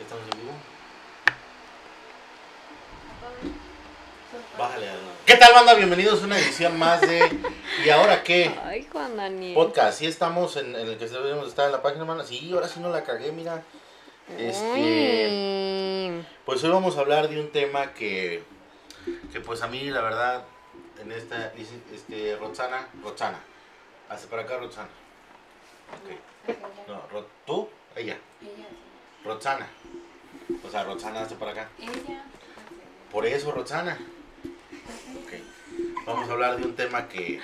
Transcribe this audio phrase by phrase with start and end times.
[0.00, 0.52] ¿Estamos en vivo?
[4.58, 4.88] Bájale.
[4.88, 5.74] al- ¿Qué tal, banda?
[5.74, 7.20] Bienvenidos a una edición más de
[7.84, 8.54] ¿Y ahora qué?
[8.64, 9.54] Ay, Juan Daniel.
[9.54, 9.98] Podcast.
[9.98, 12.24] Sí estamos en, en el que debemos estar en la página, hermana.
[12.24, 13.62] Sí, ahora sí no la cagué, mira.
[14.36, 16.26] Este, Uy.
[16.44, 18.42] pues hoy vamos a hablar de un tema que,
[19.32, 20.44] que pues a mí, la verdad,
[21.00, 21.52] en esta,
[21.94, 23.38] este, Roxana, Roxana.
[24.10, 24.88] Hace para acá, Roxana.
[25.92, 26.48] Ok.
[26.88, 27.68] No, ¿tú?
[27.96, 28.18] Ella.
[29.24, 29.66] Roxana.
[30.66, 31.68] O sea, Roxana hace para acá.
[31.78, 32.24] Ella.
[33.10, 33.98] Por eso, Roxana.
[35.22, 35.32] Ok.
[36.06, 37.40] Vamos a hablar de un tema que,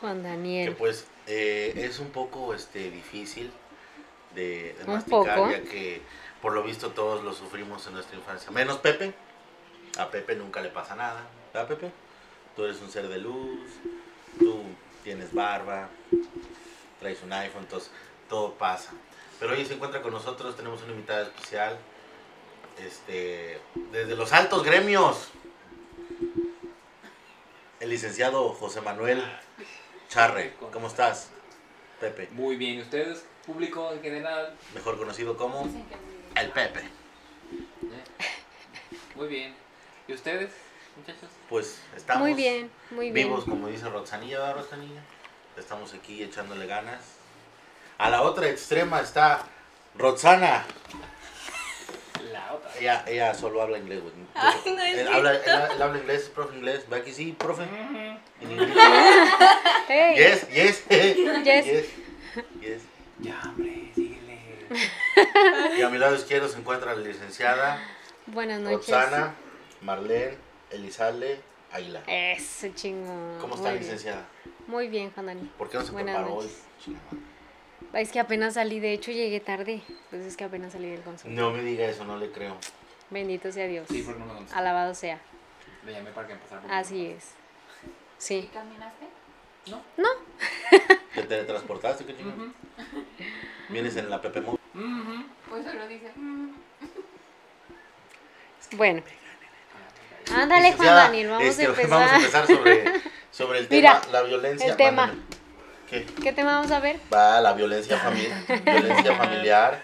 [0.00, 0.76] Juan que Daniel.
[0.76, 3.50] pues eh, es un poco este difícil
[4.34, 5.50] de, de masticar, poco.
[5.50, 6.02] ya que
[6.42, 8.50] por lo visto todos lo sufrimos en nuestra infancia.
[8.50, 9.14] Menos Pepe.
[9.96, 11.24] A Pepe nunca le pasa nada.
[11.52, 11.92] ¿Verdad, Pepe?
[12.56, 13.70] Tú eres un ser de luz,
[14.38, 14.62] tú
[15.04, 15.88] tienes barba,
[17.00, 17.90] traes un iPhone, entonces
[18.28, 18.92] todo pasa.
[19.44, 21.76] Pero hoy se encuentra con nosotros, tenemos una invitada especial,
[22.78, 23.60] este,
[23.92, 25.28] desde los altos gremios,
[27.78, 29.22] el licenciado José Manuel
[30.08, 30.54] Charre.
[30.72, 31.28] ¿Cómo estás,
[32.00, 32.30] Pepe?
[32.30, 34.56] Muy bien, ¿y ustedes, público en general?
[34.72, 35.68] Mejor conocido como
[36.36, 36.80] el Pepe.
[36.80, 38.04] ¿Eh?
[39.14, 39.54] Muy bien.
[40.08, 40.54] ¿Y ustedes,
[40.96, 41.28] muchachos?
[41.50, 43.28] Pues estamos Muy bien, muy bien.
[43.28, 45.02] vivos, como dice Roxanilla, ¿verdad, Roxanilla?
[45.58, 47.23] Estamos aquí echándole ganas.
[47.98, 49.44] A la otra extrema está
[49.96, 50.64] Roxana.
[52.32, 52.70] La otra.
[52.80, 54.12] Ella, ella solo habla inglés, güey.
[54.34, 55.42] Ay, no es él, habla, él,
[55.74, 56.84] él habla inglés, es profe inglés.
[56.92, 57.62] ¿Va aquí sí, profe?
[58.40, 58.76] En inglés.
[59.88, 60.16] Hey.
[60.16, 60.84] Yes, yes.
[61.44, 61.64] Yes.
[61.64, 61.86] yes.
[62.60, 62.82] yes.
[63.20, 64.40] Ya, hombre, síguele.
[65.78, 67.80] Y a mi lado izquierdo se encuentra la licenciada
[68.26, 68.88] Buenas noches.
[68.88, 69.34] Roxana,
[69.82, 70.36] Marlene,
[70.70, 72.02] Elizalde, Aguilar.
[72.08, 73.38] Eso, chingón.
[73.40, 73.82] ¿Cómo está, Muy bien.
[73.84, 74.24] licenciada?
[74.66, 75.50] Muy bien, Juan.
[75.56, 76.50] ¿Por qué no se Buenas preparó hoy?
[76.82, 77.04] Chingada.
[77.94, 79.80] Es que apenas salí, de hecho llegué tarde.
[80.10, 81.40] Pues es que apenas salí del consultorio.
[81.40, 82.56] No me diga eso, no le creo.
[83.10, 83.86] Bendito sea Dios.
[83.88, 84.46] Sí, porque no me.
[84.52, 85.20] Alabado sea.
[85.84, 86.62] Le llamé para que empezara.
[86.70, 87.24] Así es.
[87.84, 87.88] ¿Y
[88.18, 88.50] Sí.
[88.52, 89.06] caminaste?
[89.66, 89.82] No.
[91.14, 92.04] ¿Te teletransportaste?
[92.04, 92.12] ¿Qué?
[92.14, 92.52] Ujú.
[93.68, 94.52] ¿Vienes en la Pepe Mo?
[94.52, 95.24] Ujú.
[95.48, 96.10] Pues solo dice.
[98.72, 99.02] Bueno.
[100.34, 101.90] Ándale, Juan Daniel, vamos este, a empezar.
[101.90, 102.84] Vamos a empezar sobre,
[103.30, 104.66] sobre el tema, Mira, la violencia.
[104.66, 105.14] el tema.
[105.94, 106.06] ¿Qué?
[106.22, 106.98] ¿Qué tema vamos a ver?
[107.12, 108.42] Va la violencia familiar.
[108.64, 109.82] violencia familiar.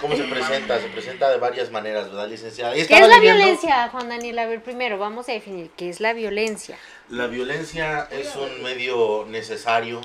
[0.00, 0.78] ¿Cómo se presenta?
[0.80, 2.74] Se presenta de varias maneras, ¿verdad, licenciada?
[2.74, 4.38] ¿Qué es la leyendo- violencia, Juan Daniel?
[4.40, 6.76] A ver, primero vamos a definir qué es la violencia.
[7.08, 10.00] La violencia es un medio necesario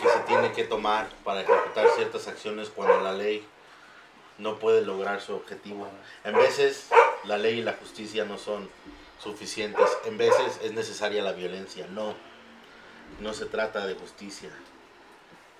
[0.00, 3.44] que se tiene que tomar para ejecutar ciertas acciones cuando la ley
[4.38, 5.88] no puede lograr su objetivo.
[6.24, 6.88] En veces
[7.24, 8.68] la ley y la justicia no son
[9.22, 9.86] suficientes.
[10.04, 11.86] En veces es necesaria la violencia.
[11.90, 12.14] No,
[13.20, 14.50] no se trata de justicia.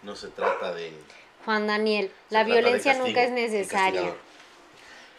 [0.02, 0.92] No se trata de...
[1.44, 4.14] Juan Daniel, la violencia castigo, nunca es necesaria.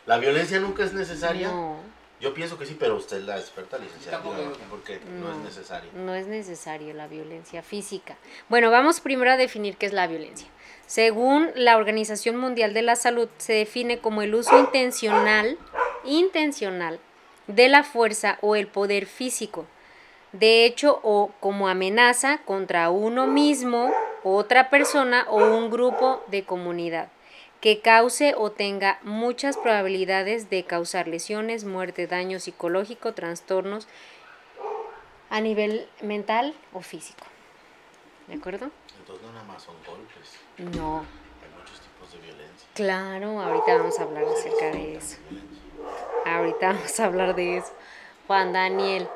[0.05, 1.47] ¿La violencia nunca es necesaria?
[1.47, 1.79] No,
[2.19, 4.17] Yo pienso que sí, pero usted es la experta, licenciada.
[4.17, 4.69] Tampoco dígame, digo que no.
[4.69, 5.91] porque no es necesario.
[5.93, 8.17] no es necesario la violencia física.
[8.49, 10.47] Bueno, vamos primero a definir qué es la violencia.
[10.87, 15.57] Según la Organización Mundial de la Salud, se define como el uso intencional,
[16.03, 16.99] intencional
[17.47, 19.65] de la fuerza o el poder físico,
[20.39, 23.91] de hecho o como amenaza contra uno mismo,
[24.23, 27.09] otra persona o un grupo de comunidad,
[27.61, 33.87] que cause o tenga muchas probabilidades de causar lesiones, muerte, daño psicológico, trastornos
[35.29, 37.25] a nivel mental o físico.
[38.27, 38.71] ¿De acuerdo?
[38.99, 40.39] Entonces no nada más son golpes.
[40.57, 40.99] No.
[40.99, 42.67] Hay muchos tipos de violencia.
[42.73, 45.17] Claro, ahorita vamos a hablar acerca de eso.
[46.25, 47.71] Ahorita vamos a hablar de eso.
[48.27, 49.07] Juan Daniel,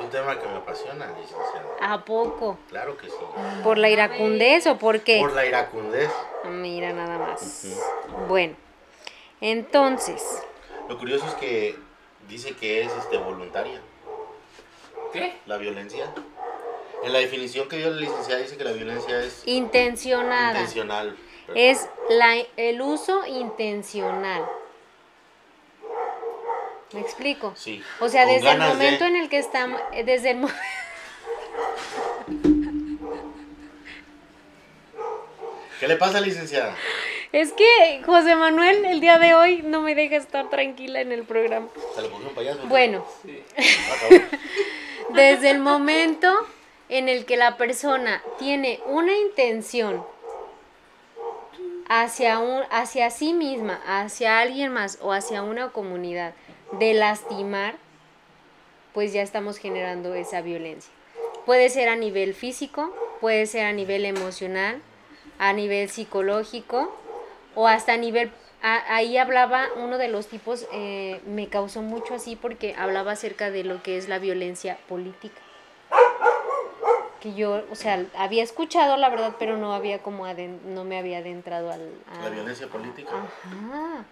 [0.00, 1.64] Es un tema que me apasiona, licenciada.
[1.80, 2.58] ¿a poco?
[2.70, 3.14] Claro que sí.
[3.62, 5.18] ¿Por la iracundez o por qué?
[5.20, 6.10] Por la iracundez.
[6.48, 7.66] Mira nada más.
[8.28, 8.56] Bueno,
[9.40, 10.42] entonces,
[10.88, 11.76] Lo curioso es que
[12.28, 13.80] dice que es este, voluntaria
[15.12, 15.36] ¿Qué?
[15.46, 16.12] la violencia.
[17.04, 20.52] En la definición que dio la licenciada dice que la violencia es intencionada.
[20.52, 21.16] intencional.
[21.54, 24.46] Es la, el uso intencional.
[26.92, 27.52] ¿Me explico?
[27.56, 27.82] Sí.
[28.00, 30.48] O sea, Con desde el de- momento en el que estamos, eh, desde el mo-
[35.78, 36.74] ¿Qué le pasa, licenciada?
[37.32, 41.22] Es que José Manuel el día de hoy no me deja estar tranquila en el
[41.24, 41.68] programa.
[41.94, 42.60] ¿Se lo un payaso?
[42.66, 43.42] Bueno, Sí.
[45.10, 46.32] Desde el momento
[46.88, 50.04] en el que la persona tiene una intención
[51.88, 56.32] hacia, un, hacia sí misma, hacia alguien más o hacia una comunidad
[56.72, 57.76] de lastimar,
[58.94, 60.92] pues ya estamos generando esa violencia.
[61.46, 64.80] Puede ser a nivel físico, puede ser a nivel emocional,
[65.38, 66.94] a nivel psicológico
[67.54, 68.30] o hasta a nivel
[68.62, 73.50] a- ahí hablaba uno de los tipos, eh, me causó mucho así porque hablaba acerca
[73.50, 75.40] de lo que es la violencia política.
[77.20, 80.98] Que yo, o sea, había escuchado la verdad, pero no había como aden- no me
[80.98, 81.90] había adentrado al...
[82.10, 83.10] a- La violencia política.
[83.12, 84.04] Ajá.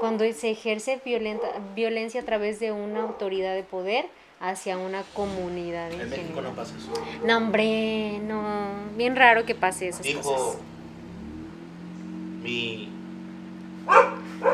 [0.00, 4.06] Cuando se ejerce violenta, violencia a través de una autoridad de poder
[4.40, 6.44] hacia una comunidad en, En México general.
[6.44, 6.92] no pasa eso.
[7.26, 8.68] No, hombre, no.
[8.96, 10.58] Bien raro que pase esas Dijo cosas.
[12.42, 12.88] mi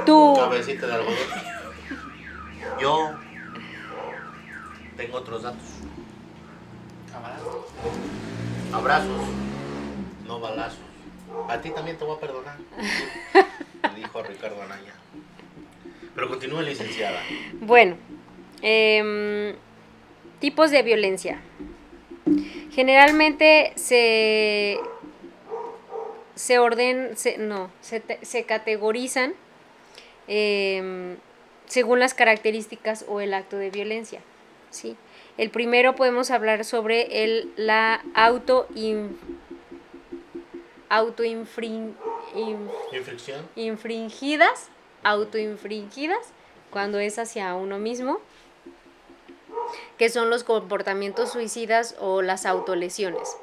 [0.05, 0.35] Tú.
[0.37, 1.15] cabecita de algodón.
[2.81, 3.11] Yo
[4.97, 5.63] tengo otros datos.
[7.13, 7.41] Camarada.
[8.73, 9.23] Abrazos,
[10.27, 10.81] no balazos.
[11.49, 12.57] A ti también te voy a perdonar.
[13.95, 14.93] Dijo a Ricardo Anaya.
[16.17, 17.21] Pero continúe, licenciada.
[17.61, 17.97] Bueno,
[18.63, 19.55] em,
[20.41, 21.41] tipos de violencia.
[22.73, 24.79] Generalmente se,
[26.35, 29.35] se orden, se, no, se, se categorizan
[30.27, 31.17] em,
[31.67, 34.21] según las características o el acto de violencia.
[34.71, 34.97] ¿sí?
[35.39, 39.17] El primero podemos hablar sobre el, la auto in-
[42.93, 43.47] Infracción.
[43.57, 44.69] infringidas,
[45.07, 46.19] autoinfringidas,
[46.71, 48.19] cuando es hacia uno mismo,
[49.99, 53.37] que son los comportamientos suicidas o las autolesiones,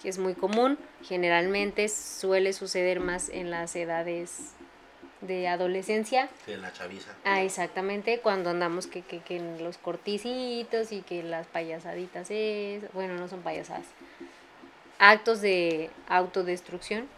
[0.00, 4.52] que es muy común, generalmente suele suceder más en las edades
[5.20, 6.28] de adolescencia.
[6.46, 7.12] La chaviza.
[7.24, 12.84] Ah, exactamente, cuando andamos que, que, que en los corticitos y que las payasaditas es,
[12.92, 13.86] bueno, no son payasadas.
[15.00, 17.08] Actos de autodestrucción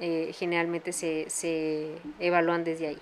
[0.00, 2.98] eh, generalmente se, se evalúan desde ahí.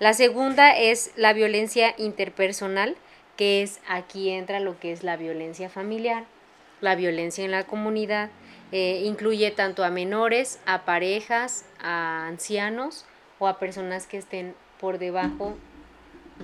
[0.00, 2.96] La segunda es la violencia interpersonal,
[3.36, 6.24] que es aquí entra lo que es la violencia familiar,
[6.80, 8.30] la violencia en la comunidad,
[8.72, 13.06] eh, incluye tanto a menores, a parejas, a ancianos
[13.38, 15.56] o a personas que estén por debajo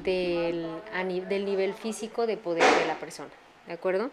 [0.04, 0.66] del,
[1.28, 3.30] del nivel físico de poder de la persona,
[3.66, 4.10] ¿de acuerdo?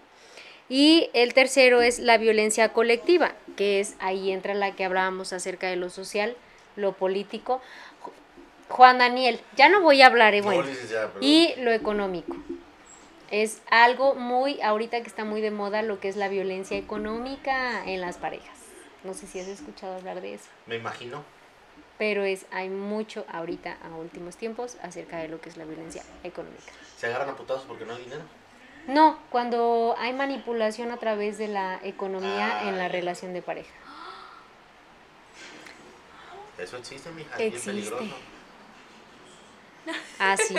[0.69, 5.67] Y el tercero es la violencia colectiva, que es ahí entra la que hablábamos acerca
[5.67, 6.35] de lo social,
[6.75, 7.61] lo político.
[8.69, 10.63] Ju- Juan Daniel, ya no voy a hablar, eh, bueno.
[10.63, 11.17] Perdón.
[11.21, 12.35] Y lo económico.
[13.31, 17.83] Es algo muy, ahorita que está muy de moda, lo que es la violencia económica
[17.85, 18.57] en las parejas.
[19.03, 21.23] No sé si has escuchado hablar de eso, Me imagino.
[21.97, 26.03] pero es, hay mucho ahorita, a últimos tiempos, acerca de lo que es la violencia
[26.23, 26.71] económica.
[26.97, 28.21] Se agarran a putazos porque no hay dinero.
[28.87, 32.93] No, cuando hay manipulación a través de la economía en la ya.
[32.93, 33.73] relación de pareja.
[36.57, 37.31] Eso existe, mija.
[37.33, 37.71] Es bien Existe.
[37.71, 38.15] peligroso.
[40.19, 40.55] Así,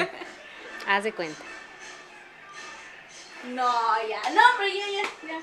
[0.87, 1.43] haz de cuenta.
[3.45, 3.71] No,
[4.09, 5.41] ya, no, pero ya, ya, ya.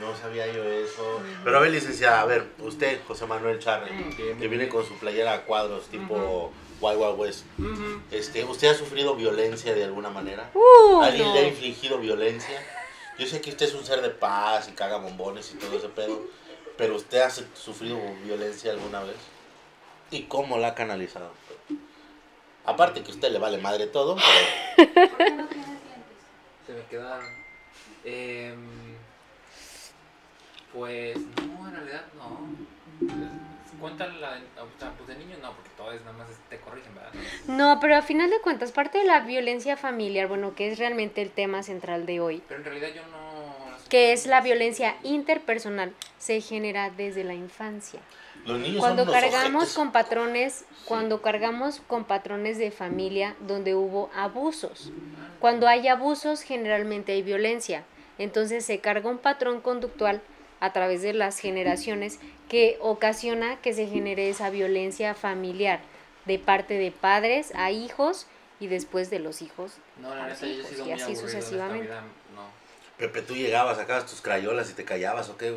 [0.00, 1.22] No sabía yo eso.
[1.44, 5.32] Pero a ver, licenciada, a ver, usted, José Manuel Charre, que viene con su playera
[5.34, 7.44] a cuadros tipo Wild Wild West.
[8.10, 10.50] Este, ¿Usted ha sufrido violencia de alguna manera?
[10.54, 11.34] Uh, ¿Alguien no.
[11.34, 12.62] le ha infligido violencia?
[13.18, 15.88] Yo sé que usted es un ser de paz y caga bombones y todo ese
[15.88, 16.20] pedo,
[16.76, 19.16] pero ¿usted ha su- sufrido violencia alguna vez?
[20.10, 21.32] ¿Y cómo la ha canalizado?
[22.66, 24.16] Aparte que a usted le vale madre todo,
[24.76, 26.18] pero ¿Por qué no tienes lentes?
[26.66, 27.26] Se me quedaron.
[28.04, 28.56] Em,
[30.72, 32.40] pues no, en realidad no.
[33.80, 34.40] Cuentan la.
[34.62, 37.12] O sea, pues de niño no, porque todo es nada más te corrigen, ¿verdad?
[37.46, 41.20] No, pero a final de cuentas, parte de la violencia familiar, bueno, que es realmente
[41.20, 43.76] el tema central de hoy, Pero en realidad yo no.
[43.90, 48.00] que es la violencia interpersonal, se genera desde la infancia.
[48.46, 54.10] Los niños Cuando son cargamos con patrones, cuando cargamos con patrones de familia donde hubo
[54.14, 54.92] abusos.
[55.40, 57.84] Cuando hay abusos, generalmente hay violencia.
[58.18, 60.22] Entonces se carga un patrón conductual
[60.60, 65.80] a través de las generaciones que ocasiona que se genere esa violencia familiar
[66.24, 68.26] de parte de padres a hijos
[68.58, 69.72] y después de los hijos.
[70.00, 71.86] No, la a neta, yo he sido y muy así aburrido en esta sucesivamente.
[71.88, 72.00] vida,
[72.34, 72.46] No.
[72.96, 75.54] Pepe, tú llegabas, sacabas tus crayolas y te callabas, ¿o qué?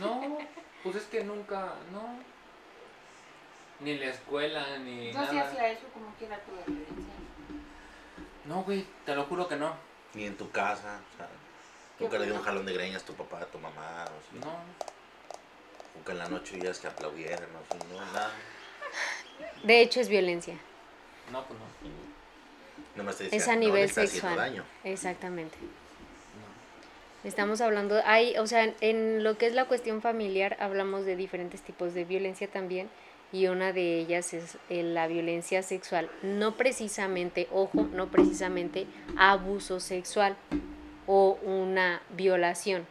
[0.00, 0.38] No,
[0.84, 2.18] pues es que nunca, no.
[3.80, 5.48] Ni en la escuela, ni No se nada.
[5.50, 7.14] hacía eso como quiera tu violencia.
[8.44, 9.74] No, güey, te lo juro que no.
[10.14, 11.28] Ni en tu casa, o sea,
[11.98, 14.46] nunca le dio un jalón de greñas a tu papá, a tu mamá, o sea,
[14.46, 14.58] No.
[15.96, 18.30] nunca en la noche ya es que aplaudieran, o sea, no, nada.
[19.64, 20.54] De hecho es violencia.
[21.32, 21.64] No, pues no.
[22.92, 24.36] Nada más te decía, Es a no, le nivel está haciendo sexual.
[24.36, 24.64] daño.
[24.84, 25.56] Exactamente.
[27.24, 31.62] Estamos hablando, hay, o sea, en lo que es la cuestión familiar hablamos de diferentes
[31.62, 32.88] tipos de violencia también
[33.32, 39.80] y una de ellas es eh, la violencia sexual, no precisamente, ojo, no precisamente abuso
[39.80, 40.36] sexual
[41.06, 42.86] o una violación,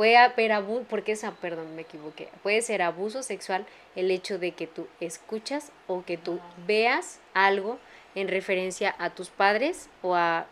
[0.00, 2.30] Puede haber abuso, porque esa, perdón, me equivoqué.
[2.42, 7.78] Puede ser abuso sexual el hecho de que tú escuchas o que tú veas algo
[8.14, 10.46] en referencia a tus padres o a,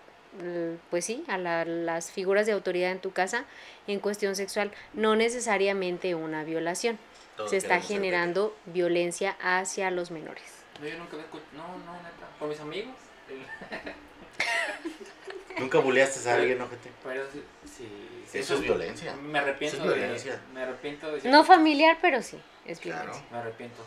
[0.90, 3.44] pues sí, a la- las figuras de autoridad en tu casa
[3.87, 6.99] en cuestión sexual, no necesariamente una violación.
[7.37, 10.44] Todos Se está generando violencia hacia los menores.
[10.80, 11.49] No, yo nunca escuchado.
[11.54, 12.28] No, no, neta.
[12.38, 12.94] Con mis amigos.
[15.58, 16.90] Nunca buleaste a alguien, ojete.
[17.02, 17.42] Pero sí.
[17.64, 17.88] sí,
[18.30, 19.14] sí, Eso es violencia.
[19.16, 19.97] Me arrepiento Eso es de.
[19.99, 20.40] violencia.
[20.54, 21.28] Me arrepiento de.
[21.28, 23.12] No familiar, pero sí, es Claro.
[23.32, 23.85] Me arrepiento.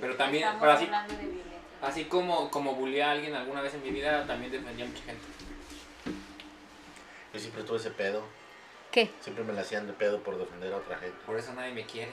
[0.00, 1.57] Pero también, Estamos pero así, hablando de violencia.
[1.82, 5.02] Así como, como bulleé a alguien alguna vez en mi vida, también defendí a mucha
[5.04, 5.24] gente.
[7.32, 8.22] Yo siempre tuve ese pedo.
[8.90, 9.10] ¿Qué?
[9.20, 11.16] Siempre me la hacían de pedo por defender a otra gente.
[11.26, 12.12] Por eso nadie me quiere.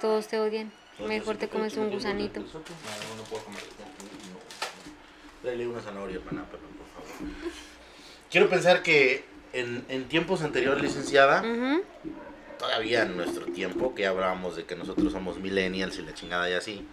[0.00, 0.72] Todos te odian.
[0.98, 2.40] Mejor te comes un gusanito.
[2.40, 3.62] No, no puedo comer.
[5.42, 7.34] Dale una zanahoria, pana, perdón, por favor.
[8.30, 11.42] Quiero pensar que en, en tiempos anteriores, licenciada,
[12.58, 16.48] todavía en nuestro tiempo, que ya hablábamos de que nosotros somos millennials y la chingada
[16.50, 16.86] y así,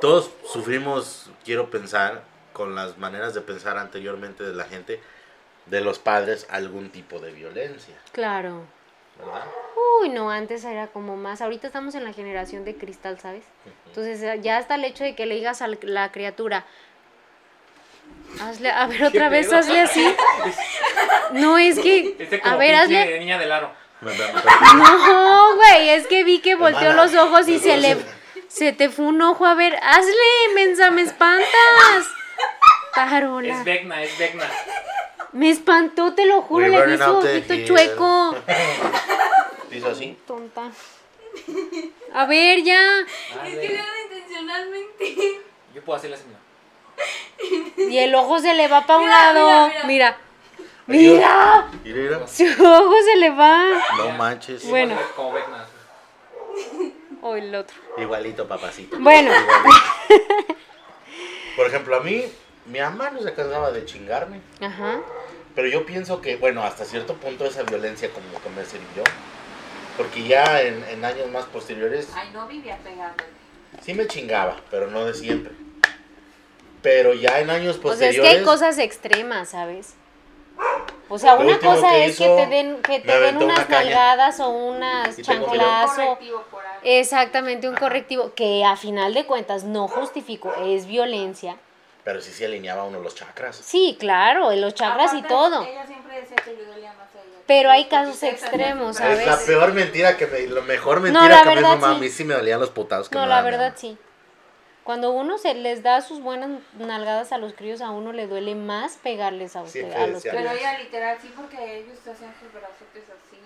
[0.00, 2.22] todos sufrimos, quiero pensar,
[2.52, 5.00] con las maneras de pensar anteriormente de la gente,
[5.66, 8.62] de los padres, algún tipo de violencia, Claro.
[9.18, 9.44] ¿verdad?
[10.02, 11.40] Uy, no, antes era como más.
[11.40, 13.44] Ahorita estamos en la generación de cristal, ¿sabes?
[13.86, 16.66] Entonces eh, ya hasta el hecho de que le digas a la criatura,
[18.42, 19.58] hazle, a ver otra vez, pedo?
[19.58, 20.14] hazle así.
[21.32, 23.18] No, es que, Este a ver, hazle.
[23.18, 23.70] niña del aro.
[24.76, 27.96] No, güey, es que vi que volteó Hermana, los ojos y se le.
[28.48, 29.44] Se te fue un ojo.
[29.46, 30.14] A ver, hazle,
[30.54, 32.06] mensa, me espantas.
[32.94, 33.58] Tarola.
[33.58, 34.44] Es Vecna, es Vecna.
[35.32, 38.36] Me espantó, te lo juro, We're le vi su ojito chueco.
[39.70, 40.16] Hizo así.
[40.26, 40.70] Tonta.
[42.14, 43.00] A ver, ya.
[43.00, 45.40] Es que lo hago intencionalmente.
[45.74, 46.24] Yo puedo hacerla así,
[47.76, 47.90] mira.
[47.90, 49.66] Y el ojo se le va para un Mira, lado.
[49.68, 50.18] mira, Mira.
[50.86, 51.68] Mira.
[51.84, 52.26] Mira.
[52.28, 53.66] Su ojo se le va.
[53.98, 54.66] No manches.
[54.66, 54.96] Bueno.
[55.14, 55.66] Como Vecna.
[57.26, 57.76] O el otro.
[57.98, 58.96] Igualito, papacito.
[59.00, 59.32] Bueno.
[61.56, 62.24] Por ejemplo, a mí,
[62.66, 64.40] mi mamá no se cansaba de chingarme.
[64.60, 65.00] Ajá.
[65.54, 69.02] Pero yo pienso que, bueno, hasta cierto punto esa violencia como que me sirvió.
[69.96, 73.30] Porque ya en, en años más posteriores Ay, no vivía pegándole.
[73.82, 75.52] sí me chingaba, pero no de siempre.
[76.82, 78.30] Pero ya en años O sea, es posteriores...
[78.30, 79.94] que hay cosas extremas, ¿sabes?
[81.08, 84.40] O sea, Lo una cosa que es que te den, que te den unas nalgadas
[84.40, 86.80] o unas Y chanclas o correctivo por algo.
[86.82, 91.56] exactamente un correctivo que a final de cuentas no justifico, es violencia.
[92.02, 93.56] Pero sí se alineaba uno los chakras.
[93.56, 95.62] Sí, claro, los chakras y Aparte, todo.
[95.64, 97.38] Ella siempre decía que le dolía más a ella.
[97.46, 99.46] Pero hay casos extremos, hacían- Es la ¿sabes?
[99.46, 100.40] peor mentira que me...
[100.48, 101.92] La mejor mentira No, la que me dijo verdad, mamá.
[101.92, 101.96] sí.
[101.96, 103.96] A mí sí me dolían los putados que No, me la daban verdad sí.
[104.86, 108.54] Cuando uno se les da sus buenas nalgadas a los críos, a uno le duele
[108.54, 110.36] más pegarles a usted, a los críos.
[110.36, 113.36] Pero ella literal sí, porque ellos hacían sus brazotes así.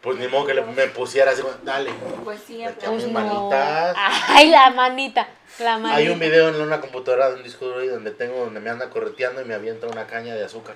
[0.00, 1.92] Pues ni modo que le, me pusiera así, dale.
[2.24, 2.74] Pues siempre.
[2.74, 3.20] Pues Pues Mis no.
[3.20, 3.96] manitas.
[4.30, 5.28] Ay, la manita.
[5.60, 5.96] La manita.
[5.96, 8.70] Hay un video en una computadora de un disco duro ahí donde tengo, donde me
[8.70, 10.74] anda correteando y me avienta una caña de azúcar.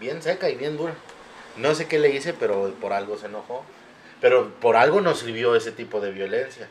[0.00, 0.94] Bien seca y bien dura.
[1.58, 3.66] No sé qué le hice, pero por algo se enojó.
[4.20, 6.68] Pero por algo nos sirvió ese tipo de violencia.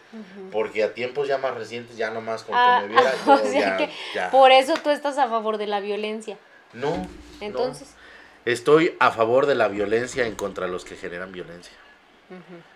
[0.52, 3.38] Porque a tiempos ya más recientes, ya nomás con Ah, que me viera, yo o
[3.38, 6.38] sea ya, que ya- por eso tú estás a favor de la violencia.
[6.74, 6.98] No.
[6.98, 7.08] no.
[7.42, 7.90] Entonces,
[8.46, 11.74] Estoy a favor de la violencia en contra de los que generan violencia.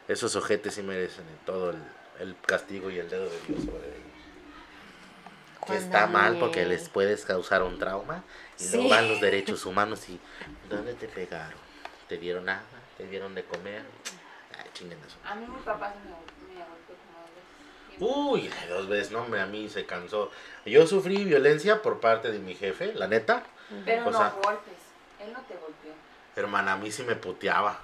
[0.10, 1.78] Esos ojetes sí merecen todo el,
[2.20, 4.12] el castigo y el dedo de Dios sobre ellos.
[5.66, 8.24] Que está mal porque les puedes causar un trauma
[8.60, 8.76] y Sí.
[8.76, 10.20] luego van los derechos humanos y
[10.70, 11.60] ¿dónde te pegaron?
[12.10, 12.66] ¿Te dieron agua?
[12.98, 13.84] ¿Te dieron de comer?
[14.64, 15.18] Ay, chinguen eso.
[15.26, 18.52] A mí mi papá se me, me golpeó como dos veces.
[18.54, 20.32] Uy, dos veces, no, hombre, a mí se cansó.
[20.66, 23.44] Yo sufrí violencia por parte de mi jefe, la neta.
[23.86, 24.74] Pero O no sea- golpes.
[25.20, 25.92] Él no te golpeó.
[26.36, 27.80] Hermana, a mí sí me puteaba.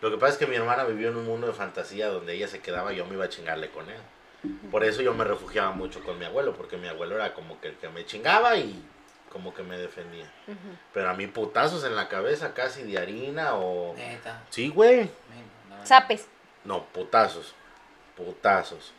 [0.00, 2.48] Lo que pasa es que mi hermana vivió en un mundo de fantasía donde ella
[2.48, 4.00] se quedaba y yo me iba a chingarle con él.
[4.70, 7.68] Por eso yo me refugiaba mucho con mi abuelo, porque mi abuelo era como que
[7.68, 8.82] el que me chingaba y
[9.30, 10.24] como que me defendía.
[10.94, 13.94] Pero a mí putazos en la cabeza casi de harina o...
[13.94, 14.42] Neta.
[14.48, 15.02] Sí, güey.
[15.04, 15.10] No.
[15.84, 16.26] Zapes.
[16.64, 17.54] No, putazos.
[18.16, 18.92] Putazos.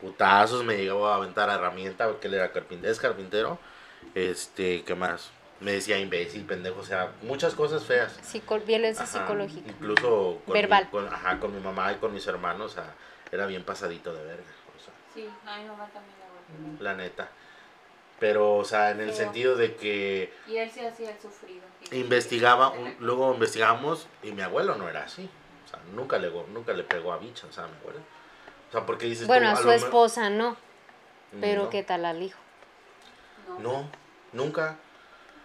[0.00, 3.58] Putazos me llegó a aventar herramienta porque él era carpintero, es carpintero.
[4.14, 5.30] Este, ¿qué más?
[5.60, 8.18] Me decía imbécil, pendejo, o sea, muchas cosas feas.
[8.22, 9.68] Psico- violencia Ajá, psicológica.
[9.68, 10.84] Incluso con Verbal.
[10.84, 12.94] Mi, con, ajá, con mi mamá y con mis hermanos, o sea,
[13.30, 14.42] era bien pasadito de verga,
[14.74, 16.82] o sea, Sí, a mi mamá también la golpeó.
[16.82, 17.28] la neta.
[18.18, 21.62] Pero, o sea, en el sentido de que Y él sí hacía el sufrido.
[21.92, 25.28] investigaba, un- luego investigamos y mi abuelo no era así.
[25.70, 28.00] O sea, nunca le, nunca le pegó a bicha, o sea, mi abuelo.
[28.68, 30.56] O sea, porque dices Bueno, tú, a su me- esposa no,
[31.40, 31.70] pero No.
[31.70, 32.38] ¿qué tal al hijo?
[33.60, 33.88] No.
[34.32, 34.76] Nunca.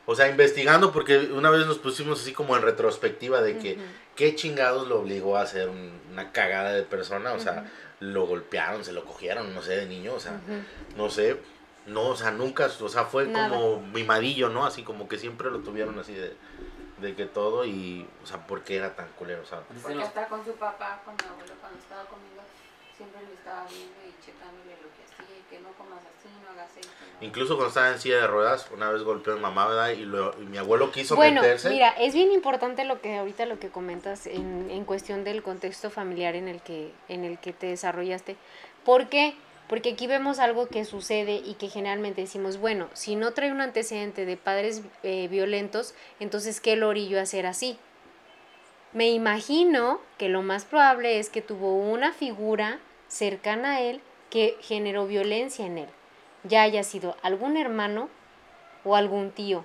[0.08, 3.80] O sea, investigando porque una vez nos pusimos así como en retrospectiva de que
[4.16, 7.66] qué chingados lo obligó a hacer un- una cagada de persona, o sea,
[8.00, 10.40] lo golpearon, se lo cogieron, no sé, de niño, o sea,
[10.96, 11.38] no sé,
[11.88, 13.50] no, o sea, nunca, o sea, fue Nada.
[13.50, 14.66] como mimadillo, ¿no?
[14.66, 16.36] Así como que siempre lo tuvieron así de,
[16.98, 19.42] de que todo y, o sea, ¿por qué era tan culero?
[19.44, 22.42] O sea, Porque hasta con su papá, con mi abuelo, cuando estaba conmigo,
[22.96, 26.52] siempre le estaba viendo y checándole lo que hacía y que no comas así, no
[26.52, 26.90] hagas esto.
[27.20, 29.90] no incluso cuando estaba en silla de ruedas, una vez golpeó a mi mamá, ¿verdad?
[29.90, 31.70] Y, lo- y mi abuelo quiso Bueno, meterse.
[31.70, 35.90] mira, es bien importante lo que ahorita lo que comentas en, en cuestión del contexto
[35.90, 38.38] familiar en el que en el que te desarrollaste.
[38.86, 39.36] ¿Por qué?
[39.68, 43.62] Porque aquí vemos algo que sucede y que generalmente decimos, bueno, si no trae un
[43.62, 47.78] antecedente de padres eh, violentos, entonces ¿qué lo orilló a hacer así?
[48.94, 54.58] Me imagino que lo más probable es que tuvo una figura cercana a él que
[54.62, 55.90] generó violencia en él,
[56.44, 58.10] ya haya sido algún hermano
[58.84, 59.64] o algún tío,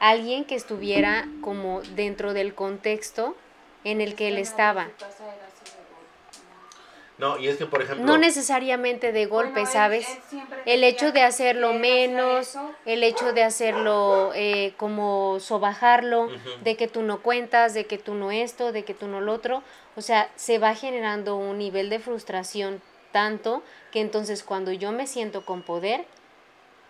[0.00, 3.36] alguien que estuviera como dentro del contexto
[3.84, 4.84] en el que él estaba.
[4.84, 9.12] en su casa era así de golpe, No, y es que, por ejemplo, No necesariamente
[9.12, 10.06] de golpe, Bueno, ¿sabes?
[10.30, 16.28] él El hecho de hacerlo menos, eso, el hecho de hacerlo eh, como sobajarlo,
[16.62, 19.32] de que tú no cuentas, de que tú no esto, de que tú no lo
[19.32, 19.62] otro.
[19.96, 23.62] O sea, se va generando un nivel de frustración tanto
[23.92, 26.04] que entonces cuando yo me siento con poder,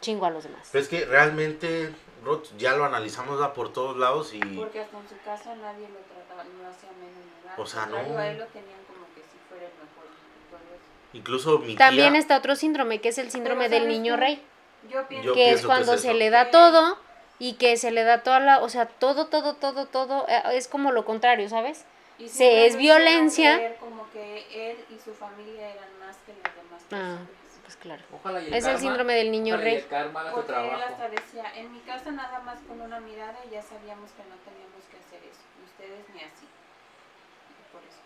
[0.01, 0.69] chingo a los demás.
[0.73, 1.93] Pero es que realmente,
[2.25, 4.41] Rod, ya lo analizamos por todos lados y...
[4.41, 7.59] Porque hasta en su casa nadie lo trataba, no hacía menos.
[7.59, 7.97] O sea, no.
[7.97, 10.07] A él lo tenían como que si fuera el mejor.
[10.11, 10.91] y todo eso.
[11.15, 12.21] Incluso mi También tía...
[12.21, 14.21] está otro síndrome, que es el síndrome del ¿sabes niño qué?
[14.21, 14.43] rey.
[14.91, 16.17] Yo pienso que es pienso que cuando es se eso.
[16.19, 16.99] le da todo
[17.39, 20.69] y que se le da toda la, o sea, todo, todo, todo, todo, eh, es
[20.69, 21.85] como lo contrario, ¿sabes?
[22.19, 23.77] Y se- es violencia.
[23.81, 27.61] Como que él y su familia eran más que las demás Ah, personas.
[27.65, 28.03] pues claro.
[28.13, 29.83] Ojalá y el Es el karma- síndrome del niño ojalá y rey.
[29.83, 30.83] el karma Porque él trabajo.
[30.89, 34.85] hasta decía, en mi casa nada más con una mirada ya sabíamos que no teníamos
[34.91, 35.41] que hacer eso.
[35.61, 36.47] Y ustedes ni así.
[36.47, 37.99] Y por eso.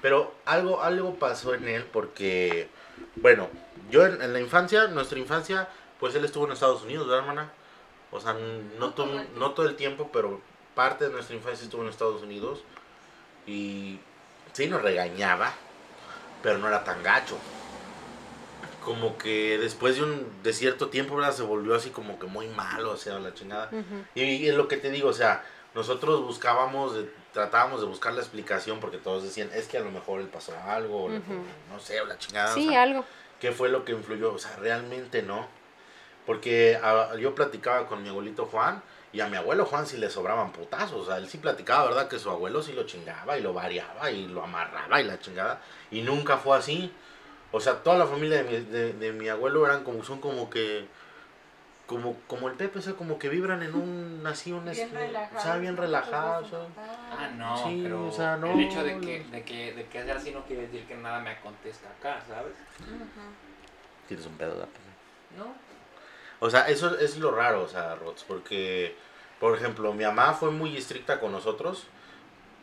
[0.00, 2.68] Pero algo, algo pasó en él porque,
[3.16, 3.48] bueno,
[3.90, 5.68] yo en, en la infancia, nuestra infancia,
[6.00, 7.52] pues él estuvo en Estados Unidos, ¿verdad, hermana?
[8.10, 8.34] O sea,
[8.78, 9.38] no, todo, todo el tiempo.
[9.40, 10.40] no todo el tiempo, pero
[10.74, 12.64] parte de nuestra infancia estuvo en Estados Unidos.
[13.46, 13.98] Y
[14.52, 15.52] sí nos regañaba,
[16.42, 17.38] pero no era tan gacho.
[18.84, 21.32] Como que después de un de cierto tiempo, ¿verdad?
[21.32, 23.70] Se volvió así como que muy malo, o sea, la chingada.
[24.14, 25.44] Y es lo que te digo, o sea,
[25.74, 29.90] nosotros buscábamos, de- tratábamos de buscar la explicación porque todos decían, es que a lo
[29.90, 31.20] mejor le pasó algo, o le-
[31.70, 32.50] no sé, o la chingada.
[32.52, 33.04] o Sí, sea, algo.
[33.40, 34.32] ¿Qué fue lo que influyó?
[34.34, 35.46] O sea, realmente no.
[36.26, 40.08] Porque ah, yo platicaba con mi abuelito Juan y a mi abuelo Juan sí le
[40.08, 41.00] sobraban putazos.
[41.02, 42.08] O sea, él sí platicaba, ¿verdad?
[42.08, 45.60] Que su abuelo sí lo chingaba y lo variaba y lo amarraba y la chingada.
[45.90, 46.92] Y nunca fue así.
[47.50, 50.48] O sea, toda la familia de mi, de, de mi abuelo eran como, son como
[50.48, 50.86] que,
[51.86, 55.38] como, como el Pepe, o sea, como que vibran en un, así, un, Bien relajado.
[55.38, 56.46] o sea, bien relajados.
[56.46, 56.66] o sea.
[57.10, 60.04] Ah, no, Sí, pero o sea, no, el hecho de que, de, que, de que
[60.04, 62.54] sea así no quiere decir que nada me acontezca acá, ¿sabes?
[64.08, 64.54] Tienes un pedo.
[65.36, 65.54] No.
[66.40, 68.96] O sea, eso es lo raro, o sea, Rots, porque,
[69.38, 71.86] por ejemplo, mi mamá fue muy estricta con nosotros.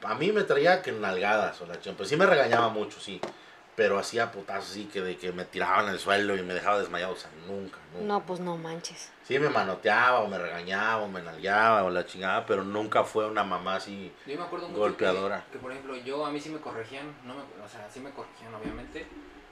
[0.03, 3.21] A mí me traía que nalgadas, o la pues sí me regañaba mucho, sí.
[3.79, 7.13] Pero hacía putazos así que de que me tiraban al suelo y me dejaba desmayado,
[7.13, 8.05] o sea, nunca, nunca.
[8.05, 9.09] No, pues no manches.
[9.23, 13.25] Sí me manoteaba o me regañaba o me nalgaba o la chingada, pero nunca fue
[13.25, 14.11] una mamá así.
[14.27, 15.45] Yo me acuerdo mucho Golpeadora.
[15.45, 18.01] Que, que, por ejemplo, yo a mí sí me corregían, no me, o sea, sí
[18.01, 19.07] me corregían obviamente,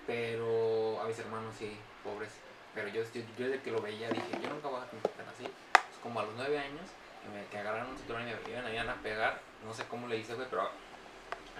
[0.05, 2.31] pero a mis hermanos sí, pobres.
[2.75, 5.43] Pero yo, yo, yo desde que lo veía dije, yo nunca voy a tan así.
[5.71, 6.83] Pues como a los nueve años,
[7.23, 10.17] que, me, que agarraron un cinturón y me iban a pegar, no sé cómo le
[10.17, 10.69] hice, güey, pero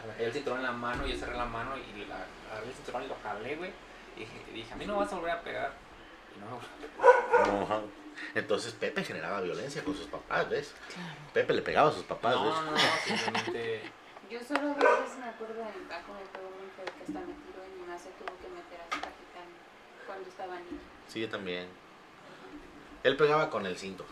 [0.04, 2.16] agarré el cinturón en la mano y yo cerré la mano y la,
[2.52, 3.72] agarré el cinturón y lo jalé, güey.
[4.18, 5.72] Y dije, a mí no vas a volver a pegar.
[6.36, 7.68] Y no.
[7.68, 7.82] No.
[8.34, 10.74] Entonces Pepe generaba violencia con sus papás, ¿ves?
[10.94, 11.14] Claro.
[11.34, 12.54] Pepe le pegaba a sus papás, No, ¿ves?
[12.56, 13.82] no, no, simplemente...
[14.30, 17.64] Yo solo dos veces me acuerdo de como todo muy feo que hasta me tiró
[17.66, 19.40] y mi mamá se tuvo que meter a su cajita
[20.06, 20.82] cuando estaba niña.
[21.08, 21.68] Sí, yo también.
[23.04, 24.06] Él pegaba con el cinto.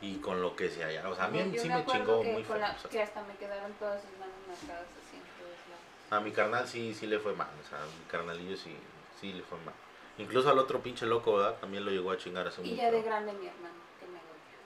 [0.00, 0.90] Y con lo que sea.
[0.90, 1.06] ya.
[1.08, 2.66] O sea, a mí Yo sí me me chingó que muy con feo.
[2.66, 2.90] la- o sea.
[2.90, 4.17] que hasta me quedaron todas sus
[4.48, 5.84] marcadas así en todos lados.
[6.10, 7.48] A mi carnal sí, sí le fue mal.
[7.64, 8.74] O sea, a mi carnalillo sí,
[9.20, 9.74] sí le fue mal.
[10.18, 11.56] Incluso al otro pinche loco, ¿verdad?
[11.60, 12.82] También lo llegó a chingar hace Y mucho.
[12.82, 14.58] ya de grande mi hermano que me golpeó.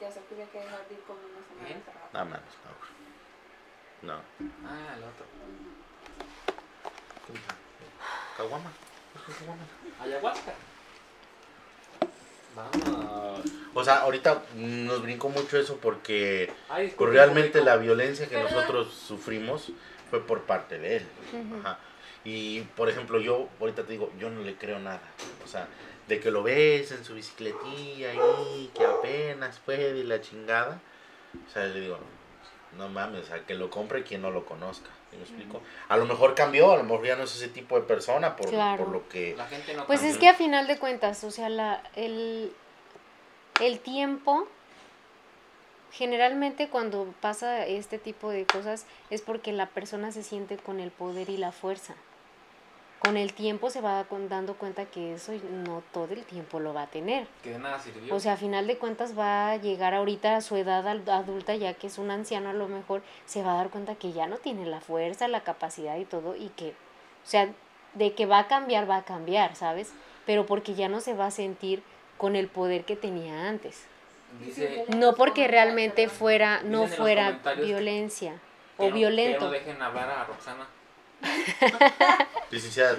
[0.00, 2.08] Ya se tuve que dejar de ir como una semana de trabajo.
[2.12, 2.54] No, mames,
[4.02, 4.14] no.
[4.14, 4.20] No.
[4.68, 5.26] Ah, el otro.
[8.36, 8.70] ¿Caguama?
[9.14, 9.62] ¿Es un caguama?
[10.02, 10.52] Ayahuasca.
[13.74, 18.92] O sea, ahorita nos brincó mucho eso porque Ay, pues, realmente la violencia que nosotros
[18.92, 19.72] sufrimos
[20.10, 21.06] fue por parte de él.
[21.60, 21.78] Ajá.
[22.24, 25.00] Y por ejemplo, yo ahorita te digo, yo no le creo nada.
[25.44, 25.68] O sea,
[26.08, 30.80] de que lo ves en su bicicletilla ahí, que apenas puede y la chingada.
[31.48, 31.98] O sea, le digo,
[32.76, 34.90] no mames, o sea, que lo compre quien no lo conozca.
[35.10, 35.60] ¿Sí me explico?
[35.88, 38.48] A lo mejor cambió, a lo mejor ya no es ese tipo de persona por,
[38.48, 38.84] Claro.
[38.84, 39.34] por lo que...
[39.36, 42.52] La gente no Pues es que a final de cuentas, o sea, la, el,
[43.60, 44.46] el tiempo,
[45.92, 50.90] generalmente cuando pasa este tipo de cosas es porque la persona se siente con el
[50.90, 51.94] poder y la fuerza.
[53.00, 55.32] Con el tiempo se va dando cuenta que eso
[55.64, 57.26] no todo el tiempo lo va a tener.
[57.42, 58.14] Que de nada sirvió.
[58.14, 61.72] O sea, a final de cuentas va a llegar ahorita a su edad adulta, ya
[61.72, 64.36] que es un anciano a lo mejor, se va a dar cuenta que ya no
[64.36, 67.48] tiene la fuerza, la capacidad y todo, y que, o sea,
[67.94, 69.92] de que va a cambiar, va a cambiar, ¿sabes?
[70.26, 71.82] Pero porque ya no se va a sentir
[72.18, 73.86] con el poder que tenía antes.
[74.44, 78.34] Dice No porque realmente fuera, no fuera violencia
[78.76, 79.38] o violento.
[79.38, 80.66] Que no dejen hablar a Roxana.
[82.50, 82.96] Licenciada,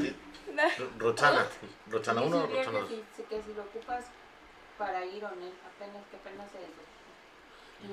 [0.98, 1.48] Roxana,
[1.90, 2.90] Roxana 1 o que 2.
[3.16, 4.06] si, que si lo ocupas
[4.78, 6.60] para ir on él, apenas que apenas se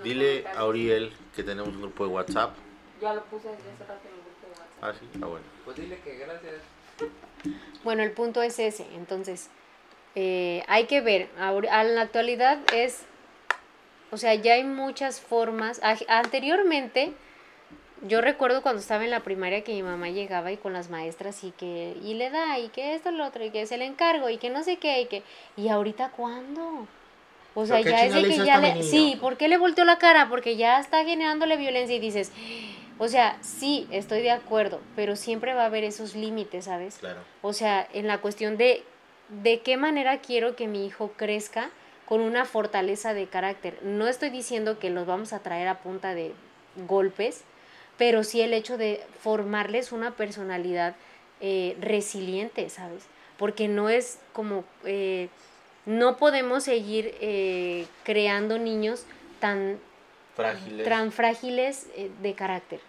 [0.02, 2.54] Dile a Uriel que tenemos un grupo de WhatsApp.
[3.00, 4.82] Ya lo puse desde hace rato en el grupo de WhatsApp.
[4.82, 5.46] Ah, sí, está bueno.
[5.64, 6.54] Pues dile que gracias.
[7.84, 8.86] Bueno, el punto es ese.
[8.94, 9.48] Entonces,
[10.14, 11.30] eh, hay que ver.
[11.38, 13.02] A la actualidad es,
[14.10, 15.80] o sea, ya hay muchas formas.
[16.08, 17.14] Anteriormente,
[18.06, 21.42] yo recuerdo cuando estaba en la primaria que mi mamá llegaba y con las maestras
[21.44, 24.28] y que, y le da, y que esto, lo otro, y que se le encargo,
[24.28, 25.22] y que no sé qué, y que,
[25.56, 26.86] y ahorita cuándo?
[27.54, 29.84] O sea, ¿Pero qué ya es de que ya le, sí, ¿por qué le volteó
[29.84, 30.28] la cara?
[30.28, 32.32] Porque ya está generándole violencia y dices,
[32.98, 36.98] o sea, sí, estoy de acuerdo, pero siempre va a haber esos límites, ¿sabes?
[36.98, 37.20] Claro.
[37.42, 38.84] O sea, en la cuestión de
[39.28, 41.70] de qué manera quiero que mi hijo crezca
[42.06, 43.78] con una fortaleza de carácter.
[43.82, 46.32] No estoy diciendo que los vamos a traer a punta de
[46.86, 47.44] golpes,
[47.98, 50.94] pero sí el hecho de formarles una personalidad
[51.40, 53.04] eh, resiliente, ¿sabes?
[53.36, 55.28] Porque no es como, eh,
[55.84, 59.04] no podemos seguir eh, creando niños
[59.40, 59.78] tan
[60.34, 60.88] Frágiles.
[60.88, 61.86] tan frágiles
[62.22, 62.80] de carácter.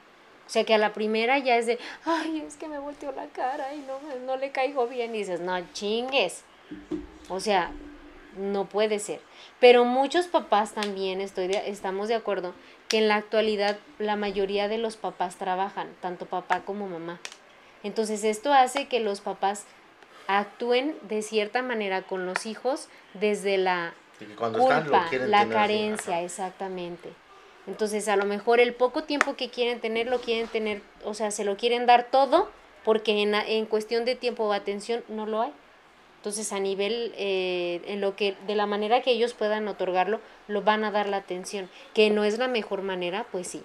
[0.47, 3.27] O sea que a la primera ya es de, ay, es que me volteó la
[3.27, 5.13] cara y no, no le caigo bien.
[5.13, 6.43] Y dices, no chingues.
[7.27, 7.71] O sea,
[8.35, 9.19] no puede ser.
[9.59, 12.53] Pero muchos papás también estoy de- estamos de acuerdo
[12.89, 17.19] que en la actualidad la mayoría de los papás trabajan, tanto papá como mamá.
[17.83, 19.65] Entonces esto hace que los papás
[20.27, 25.49] actúen de cierta manera con los hijos desde la están culpa, lo quieren la así,
[25.49, 27.09] carencia, exactamente.
[27.67, 31.31] Entonces, a lo mejor el poco tiempo que quieren tener, lo quieren tener, o sea,
[31.31, 32.49] se lo quieren dar todo,
[32.83, 35.53] porque en, en cuestión de tiempo o atención no lo hay.
[36.19, 40.61] Entonces, a nivel, eh, en lo que, de la manera que ellos puedan otorgarlo, lo
[40.61, 41.69] van a dar la atención.
[41.93, 43.63] Que no es la mejor manera, pues sí.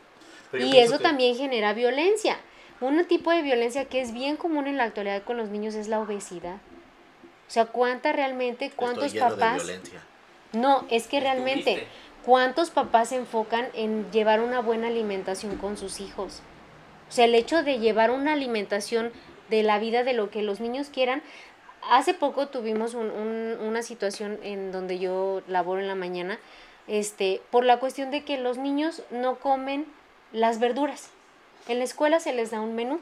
[0.52, 2.36] Pero Y eso que- también genera violencia.
[2.80, 5.88] Un tipo de violencia que es bien común en la actualidad con los niños es
[5.88, 6.56] la obesidad.
[7.48, 9.64] O sea, ¿cuánta realmente, cuántos Estoy de papás...
[9.64, 10.00] violencia.
[10.52, 11.86] No, es que realmente.
[12.24, 16.40] ¿cuántos papás se enfocan en llevar una buena alimentación con sus hijos?
[17.08, 19.12] O sea, el hecho de llevar una alimentación
[19.50, 21.22] de la vida de lo que los niños quieran.
[21.90, 26.38] Hace poco tuvimos un- un- una situación en donde yo laboro en la mañana,
[26.86, 29.86] este, por la cuestión de que los niños no comen
[30.32, 31.10] las verduras.
[31.68, 33.00] En la escuela se les da un menú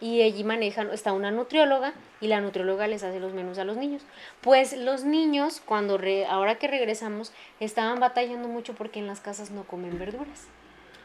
[0.00, 3.76] y allí manejan, está una nutrióloga y la nutrióloga les hace los menús a los
[3.76, 4.02] niños.
[4.42, 9.50] Pues los niños, cuando re- ahora que regresamos, estaban batallando mucho porque en las casas
[9.50, 10.46] no comen verduras.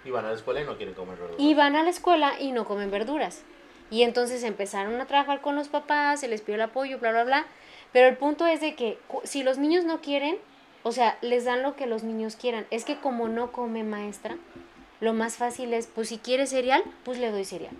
[0.03, 1.39] Y van a la escuela y no quieren comer verduras.
[1.39, 3.43] Y van a la escuela y no comen verduras.
[3.91, 7.23] Y entonces empezaron a trabajar con los papás, se les pidió el apoyo, bla, bla,
[7.25, 7.45] bla.
[7.91, 10.37] Pero el punto es de que si los niños no quieren,
[10.83, 12.65] o sea, les dan lo que los niños quieran.
[12.71, 14.37] Es que como no come maestra,
[15.01, 17.75] lo más fácil es, pues si quiere cereal, pues le doy cereal.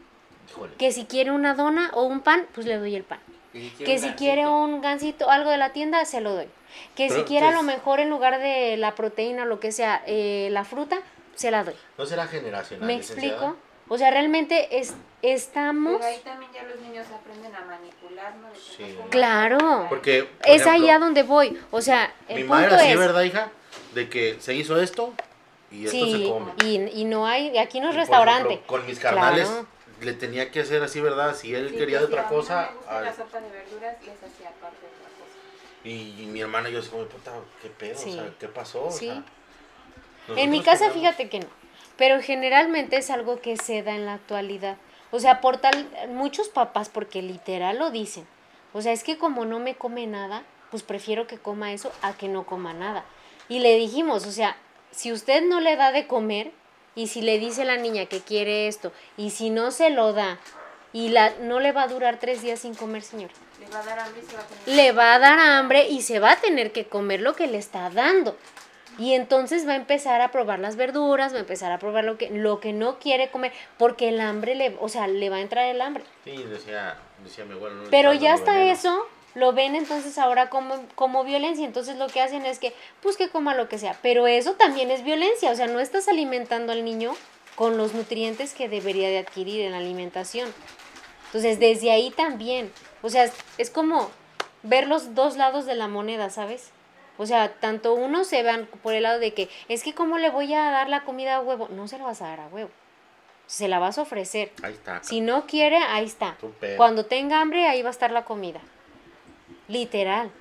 [0.49, 0.73] Híjole.
[0.77, 3.19] Que si quiere una dona o un pan, pues le doy el pan.
[3.53, 6.47] Que si quiere un gansito, algo de la tienda, se lo doy.
[6.95, 9.71] Que si quiere a lo pues- mejor en lugar de la proteína o lo que
[9.71, 10.99] sea, eh, la fruta,
[11.35, 11.75] se la doy.
[11.97, 12.85] ¿No será generacional?
[12.87, 13.27] ¿Me licenciada?
[13.33, 13.57] explico?
[13.93, 15.95] O sea, realmente es, estamos...
[15.97, 18.47] Pero ahí también ya los niños aprenden a manipular, ¿no?
[18.47, 18.59] De que
[18.93, 18.97] Sí.
[19.09, 19.85] Claro.
[19.89, 21.59] Porque, por Es ahí ejemplo, a donde voy.
[21.71, 22.99] O sea, el Mi madre punto era así, es...
[22.99, 23.51] ¿verdad, hija?
[23.93, 25.13] De que se hizo esto
[25.71, 26.53] y esto se Sí, come.
[26.63, 27.57] y, y no hay...
[27.57, 28.47] Aquí no es Y, restaurante.
[28.53, 29.65] ejemplo, con mis carnales Claro.
[29.99, 31.35] le tenía que hacer así, ¿verdad?
[31.35, 32.69] Si él Sí, quería que si otra no cosa.
[32.89, 35.37] la sopa de verduras, les hacía aparte otra cosa.
[35.83, 37.99] y, y mi hermana y yo así como, puta, ¿qué pedo?
[37.99, 38.11] Sí.
[38.11, 38.85] O sea, ¿qué pasó?
[38.85, 39.21] O sea,
[40.37, 41.60] En mi casa, teníamos- fíjate que no.
[41.97, 44.77] Pero generalmente es algo que se da en la actualidad.
[45.11, 48.25] O sea, por tal, muchos papás, porque literal lo dicen.
[48.73, 52.13] O sea, es que como no me come nada, pues prefiero que coma eso a
[52.13, 53.03] que no coma nada.
[53.49, 54.55] Y le dijimos, o sea,
[54.91, 56.51] si usted no le da de comer
[56.95, 60.13] y si le dice a la niña que quiere esto y si no se lo
[60.13, 60.39] da
[60.93, 63.31] y la, no le va a durar tres días sin comer, señor.
[63.59, 65.87] Le va a dar hambre y se va a tener Le va a dar hambre
[65.89, 68.37] y se va a tener que comer lo que le está dando.
[68.97, 72.17] Y entonces va a empezar a probar las verduras, va a empezar a probar lo
[72.17, 75.41] que, lo que no quiere comer, porque el hambre le, o sea, le va a
[75.41, 76.03] entrar el hambre.
[76.23, 77.83] Sí, decía, decía mi abuelo.
[77.83, 78.71] no Pero ya hasta veneno.
[78.73, 81.65] eso lo ven entonces ahora como, como violencia.
[81.65, 83.97] Entonces lo que hacen es que, pues que coma lo que sea.
[84.01, 85.51] Pero eso también es violencia.
[85.51, 87.13] O sea, no estás alimentando al niño
[87.55, 90.53] con los nutrientes que debería de adquirir en la alimentación.
[91.27, 92.71] Entonces desde ahí también.
[93.01, 94.11] O sea, es, es como
[94.63, 96.71] ver los dos lados de la moneda, ¿sabes?
[97.17, 100.29] O sea, tanto uno se van por el lado de que es que cómo le
[100.29, 101.67] voy a dar la comida a huevo.
[101.69, 102.69] No se la vas a dar a huevo.
[103.45, 104.51] Se la vas a ofrecer.
[104.63, 105.03] Ahí está.
[105.03, 106.37] Si no quiere, ahí está.
[106.77, 108.61] Cuando tenga hambre, ahí va a estar la comida.
[109.67, 110.31] Literal.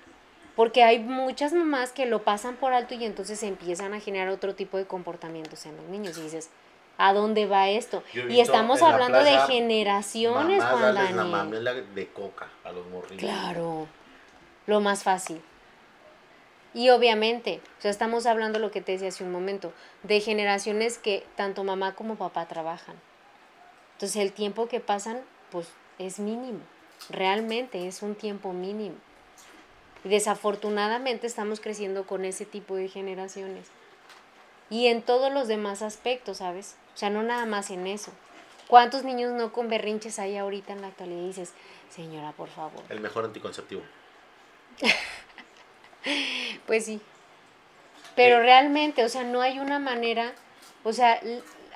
[0.57, 4.55] Porque hay muchas mamás que lo pasan por alto y entonces empiezan a generar otro
[4.55, 6.19] tipo de comportamientos en los niños.
[6.19, 6.51] Y dices,
[6.99, 8.03] ¿a dónde va esto?
[8.29, 13.19] Y estamos hablando de generaciones, Mamás Juan darles la mamela de coca a los morrillos.
[13.19, 13.87] Claro,
[14.67, 15.43] lo más fácil.
[16.73, 19.73] Y obviamente, o sea, estamos hablando lo que te decía hace un momento,
[20.05, 22.97] de generaciones que tanto mamá como papá trabajan.
[23.95, 26.61] Entonces el tiempo que pasan, pues es mínimo,
[27.09, 28.97] realmente es un tiempo mínimo.
[30.05, 33.67] Y desafortunadamente estamos creciendo con ese tipo de generaciones.
[34.71, 36.77] Y en todos los demás aspectos, ¿sabes?
[36.95, 38.13] O sea, no nada más en eso.
[38.69, 41.23] ¿Cuántos niños no con berrinches hay ahorita en la actualidad?
[41.23, 41.53] Y dices,
[41.91, 42.81] señora, por favor.
[42.89, 43.83] El mejor anticonceptivo.
[46.67, 47.01] Pues sí.
[48.17, 50.33] Pero realmente, o sea, no hay una manera,
[50.85, 51.21] o sea,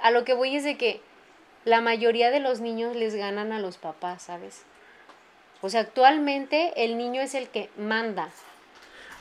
[0.03, 1.01] a lo que voy es de que
[1.65, 4.63] la mayoría de los niños les ganan a los papás, ¿sabes?
[5.63, 8.29] O sea, actualmente el niño es el que manda,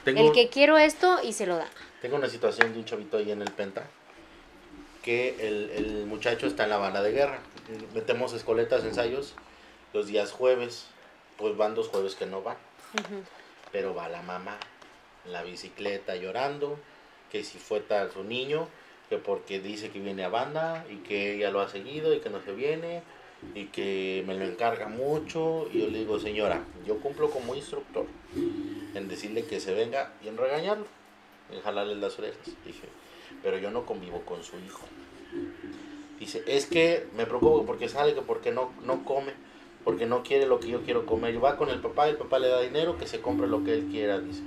[0.03, 1.67] Tengo, el que quiero esto y se lo da.
[2.01, 3.83] tengo una situación de un chavito ahí en el Penta.
[5.01, 7.39] Que el, el muchacho está en la banda de guerra.
[7.93, 9.33] Metemos escoletas, ensayos.
[9.93, 10.87] Los días jueves.
[11.37, 12.57] Pues van dos jueves que no van.
[13.71, 14.57] Pero va la mamá
[15.25, 16.77] en la bicicleta llorando.
[17.31, 18.67] Que si fue tal su niño.
[19.09, 20.86] Que porque dice que viene a banda.
[20.89, 23.03] Y que ella lo ha seguido y que no se viene.
[23.55, 25.67] Y que me lo encarga mucho.
[25.71, 28.05] Y yo le digo, señora, yo cumplo como instructor.
[28.95, 30.86] En decirle que se venga y en regañarlo.
[31.51, 32.39] En jalarle las orejas.
[32.65, 32.88] Dije,
[33.41, 34.86] pero yo no convivo con su hijo.
[36.19, 39.33] Dice, es que me preocupo porque sale que porque no, no come,
[39.83, 41.33] porque no quiere lo que yo quiero comer.
[41.33, 43.73] Y va con el papá, el papá le da dinero, que se compre lo que
[43.73, 44.41] él quiera, dice.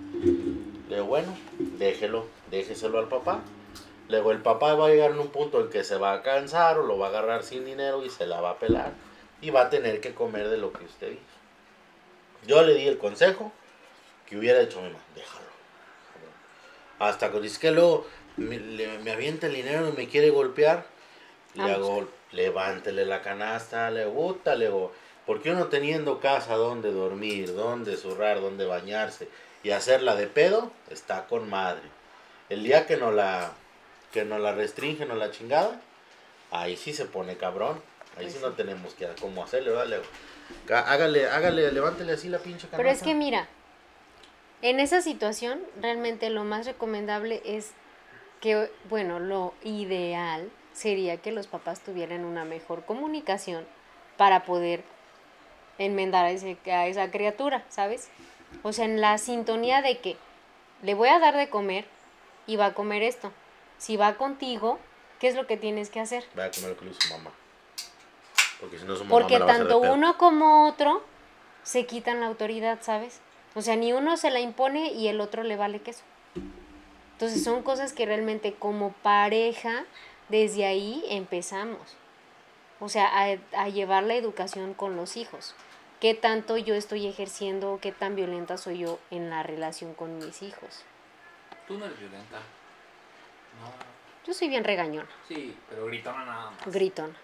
[0.89, 3.41] Le digo, bueno, déjelo, déjeselo al papá.
[4.09, 6.79] Luego el papá va a llegar en un punto en que se va a cansar
[6.79, 8.93] o lo va a agarrar sin dinero y se la va a pelar.
[9.41, 11.23] Y va a tener que comer de lo que usted dijo.
[12.47, 13.51] Yo le di el consejo
[14.27, 15.47] que hubiera hecho mi mamá, déjalo.
[16.99, 20.87] Hasta que dice que luego me, le- me avienta el dinero y me quiere golpear.
[21.55, 24.93] Le Ah, hago, levántele la canasta, le gusta, le digo,
[25.27, 29.29] porque uno teniendo casa donde dormir, donde zurrar, donde bañarse
[29.67, 31.83] y hacerla de pedo, está con madre.
[32.49, 33.51] El día que no la,
[34.13, 35.81] que no la restringe, no la chingada,
[36.53, 37.83] ahí sí se pone cabrón.
[38.17, 39.87] Ahí Pues sí, no tenemos que cómo hacerle, ¿verdad?
[39.89, 40.09] Le digo,
[40.67, 42.77] "Cá- hágale, hágale, levántele así la pinche canasta.
[42.77, 43.49] Pero es que mira,
[44.63, 47.73] en esa situación realmente lo más recomendable es
[48.41, 53.67] que, bueno, lo ideal sería que los papás tuvieran una mejor comunicación
[54.17, 54.85] para poder
[55.79, 58.09] enmendar a, ese- a esa criatura, ¿sabes?
[58.63, 60.17] O sea, en la sintonía de que
[60.83, 61.87] le voy a dar de comer
[62.47, 63.33] y va a comer esto.
[63.79, 64.79] Si va contigo,
[65.21, 66.25] ¿qué es lo que tienes que hacer?
[66.35, 67.31] Vaya a comer lo que le su mamá.
[68.61, 71.03] Porque si no su mamá Porque va a tanto uno como otro
[71.63, 73.21] se quitan la autoridad, ¿sabes?
[73.55, 76.03] O sea, ni uno se la impone y el otro le vale queso.
[77.13, 79.85] Entonces son cosas que realmente como pareja,
[80.29, 81.97] desde ahí empezamos.
[82.79, 85.55] O sea, a, a llevar la educación con los hijos.
[86.07, 90.41] ¿Qué tanto yo estoy ejerciendo, qué tan violenta soy yo en la relación con mis
[90.41, 90.85] hijos?
[91.67, 92.37] Tú no eres violenta.
[93.59, 93.73] No,
[94.25, 95.09] Yo soy bien regañona.
[95.27, 96.73] sí, pero gritona nada más.
[96.73, 97.17] Gritona.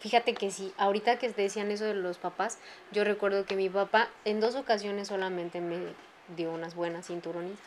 [0.00, 2.58] Fíjate que sí, ahorita que decían eso de los papás,
[2.90, 5.78] yo recuerdo que mi papá en dos ocasiones solamente me
[6.36, 7.64] dio unas buenas cinturonitas.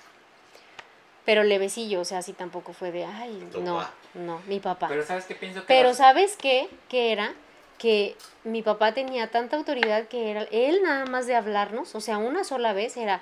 [1.24, 4.90] Pero levecillo, o sea, así tampoco fue de, ay, no, no, mi papá.
[4.90, 5.62] Pero ¿sabes qué pienso?
[5.62, 6.70] Que Pero ¿sabes qué?
[6.90, 7.34] Que era
[7.80, 12.18] que mi papá tenía tanta autoridad que era él nada más de hablarnos, o sea,
[12.20, 13.22] una sola vez era,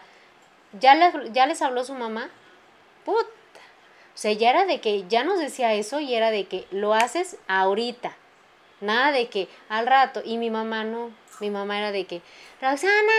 [0.79, 2.29] ya, le- ya les habló su mamá,
[3.05, 3.29] puta.
[4.13, 6.93] O sea, ya era de que ya nos decía eso y era de que lo
[6.95, 8.15] haces ahorita.
[8.81, 10.21] Nada de que al rato.
[10.25, 11.11] Y mi mamá no.
[11.39, 12.21] Mi mamá era de que,
[12.59, 13.13] Roxana,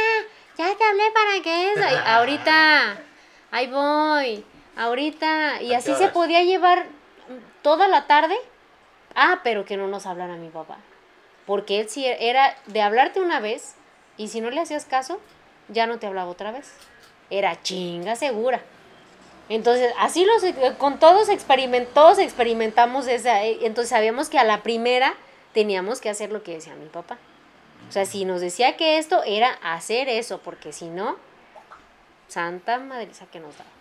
[0.56, 1.80] ya te hablé para que eso.
[1.88, 2.98] Y ahorita,
[3.52, 4.44] ahí voy,
[4.76, 5.62] ahorita.
[5.62, 6.86] Y ¿A así se podía llevar
[7.62, 8.36] toda la tarde.
[9.14, 10.78] Ah, pero que no nos hablara mi papá.
[11.48, 13.74] Porque él sí era de hablarte una vez
[14.18, 15.18] y si no le hacías caso,
[15.68, 16.70] ya no te hablaba otra vez.
[17.30, 18.60] Era chinga segura.
[19.48, 20.44] Entonces, así los,
[20.76, 25.14] con todos experimentamos, todos experimentamos esa, eh, entonces sabíamos que a la primera
[25.54, 27.16] teníamos que hacer lo que decía mi papá.
[27.88, 31.16] O sea, si nos decía que esto era hacer eso, porque si no,
[32.26, 33.77] santa madriza que nos daba.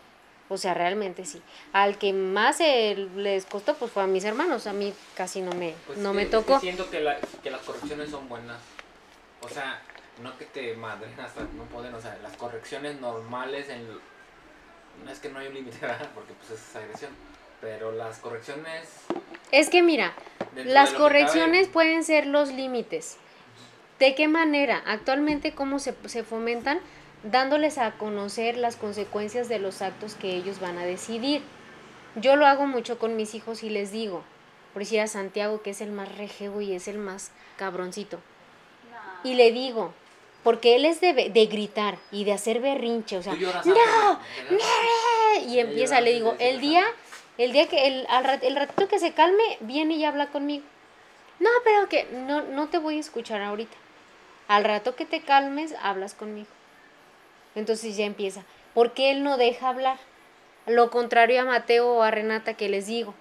[0.50, 1.42] O sea, realmente sí.
[1.74, 4.66] Al que más eh, les costó, pues fue a mis hermanos.
[4.68, 6.60] A mí casi no me, Pues no es me que- es que tocó.
[6.60, 8.58] siento que, la- que las correcciones son buenas.
[9.42, 9.82] O sea,
[10.24, 13.86] no que te madren hasta no poder, o sea, las correcciones normales en...
[15.06, 15.78] No es que no hay un límite.
[16.16, 17.12] Porque pues es agresión.
[17.60, 18.88] Pero las correcciones...
[19.52, 20.14] Es que mira,
[20.56, 23.18] las correcciones cabe- pueden ser los límites.
[24.00, 24.82] ¿De qué manera?
[24.86, 26.80] Actualmente, ¿cómo se, se fomentan?
[27.24, 31.42] Dándoles a conocer las consecuencias de los actos que ellos van a decidir.
[32.16, 34.24] Yo lo hago mucho con mis hijos y les digo,
[34.74, 38.18] por decir a Santiago, que es el más rejego y es el más cabroncito.
[38.92, 39.30] No.
[39.30, 39.94] Y le digo,
[40.44, 44.20] porque él es de, de gritar y de hacer berrinche, o sea, ¡No!
[44.50, 46.84] de- y empieza, le digo, el día,
[47.38, 50.64] el día que, el, al rat- el ratito que se calme, viene y habla conmigo.
[51.40, 53.76] No, pero que no, no te voy a escuchar ahorita.
[54.48, 56.48] Al rato que te calmes, hablas conmigo.
[57.58, 58.44] Entonces ya empieza.
[58.76, 59.98] Porque él no deja hablar.
[60.68, 63.14] Lo contrario a Mateo o a Renata que les digo.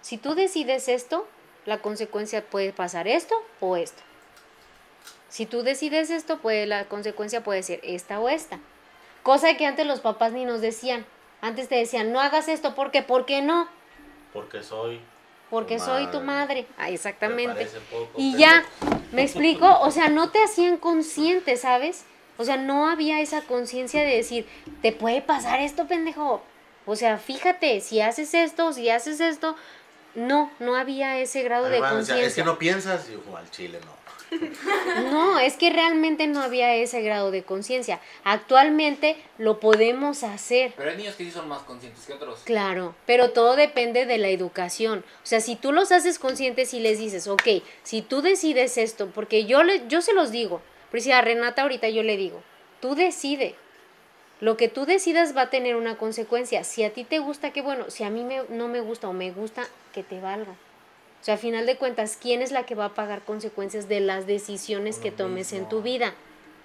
[0.00, 1.26] Si tú decides esto,
[1.66, 4.00] la consecuencia puede pasar esto o esto.
[5.28, 8.60] Si tú decides esto, puede, la consecuencia puede ser esta o esta.
[9.24, 11.04] Cosa que antes los papás ni nos decían.
[11.40, 13.02] Antes te decían, no hagas esto, ¿por qué?
[13.02, 13.68] ¿Por qué no?
[14.32, 15.00] Porque soy.
[15.50, 16.62] Porque Tu soy tu madre.
[16.62, 16.66] madre.
[16.78, 17.66] Ah, me exactamente.
[17.90, 18.64] poco, Y pero- ya,
[19.10, 19.66] ¿me explico?
[19.80, 22.04] O sea, no te hacían consciente, ¿sabes?
[22.40, 24.46] O sea, no había esa conciencia de decir,
[24.80, 26.42] te puede pasar esto, pendejo.
[26.86, 29.56] O sea, fíjate, si haces esto, si haces esto,
[30.14, 32.44] no, no había ese grado de o sea, es que conciencia.
[32.44, 34.00] no piensas, y ojo, al chile no.
[35.10, 38.00] No, es que realmente no había ese grado de conciencia.
[38.24, 40.72] Actualmente lo podemos hacer.
[40.78, 42.40] Pero hay niños que sí son más conscientes que otros.
[42.44, 45.04] Claro, pero todo depende de la educación.
[45.22, 49.08] O sea, si tú los haces conscientes y les dices, ok, si tú decides esto,
[49.08, 52.42] porque yo, le, yo se los digo, por si a Renata ahorita yo le digo,
[52.80, 53.54] tú decide.
[54.40, 56.64] Lo que tú decidas va a tener una consecuencia.
[56.64, 57.90] Si a ti te gusta, qué bueno.
[57.90, 60.52] Si a mí me- no me gusta o me gusta, que te valga.
[60.52, 64.00] O sea, a final de cuentas, ¿quién es la que va a pagar consecuencias de
[64.00, 66.14] las decisiones Uno que tomes en tu vida?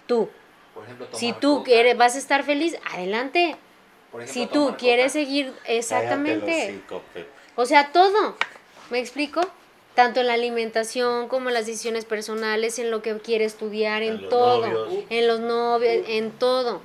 [0.07, 0.29] Tú.
[0.73, 1.65] Por ejemplo, tomar Si tú coca.
[1.65, 3.57] quieres, vas a estar feliz, adelante.
[4.11, 5.25] Por ejemplo, Si tú quieres coca.
[5.25, 6.81] seguir exactamente.
[7.57, 8.37] O sea, todo.
[8.89, 9.41] ¿Me explico?
[9.95, 14.29] Tanto en la alimentación como en las decisiones personales, en lo que quiere estudiar, en,
[14.29, 14.67] todo.
[14.67, 15.05] novios.
[15.09, 16.81] En los novios, en todo.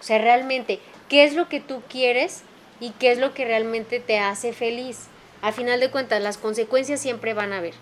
[0.00, 2.42] O sea, realmente, ¿qué es lo que tú quieres
[2.80, 5.06] y qué es lo que realmente te hace feliz?
[5.40, 7.74] Al final de cuentas, las consecuencias siempre van a haber.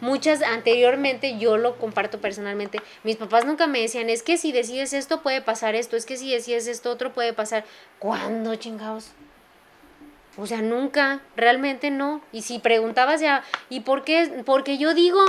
[0.00, 4.92] Muchas anteriormente, yo lo comparto personalmente, mis papás nunca me decían, es que si decides
[4.92, 7.64] esto puede pasar esto, es que si decides esto otro puede pasar.
[7.98, 9.12] ¿Cuándo, chingados?
[10.38, 12.20] O sea, nunca, realmente no.
[12.32, 14.42] Y si preguntabas ya, ¿y por qué?
[14.44, 15.24] Porque yo digo,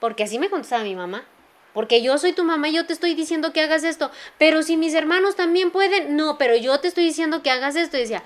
[0.00, 1.24] porque así me contestaba mi mamá.
[1.72, 4.12] Porque yo soy tu mamá y yo te estoy diciendo que hagas esto.
[4.38, 7.96] Pero si mis hermanos también pueden, no, pero yo te estoy diciendo que hagas esto.
[7.96, 8.22] Y decía,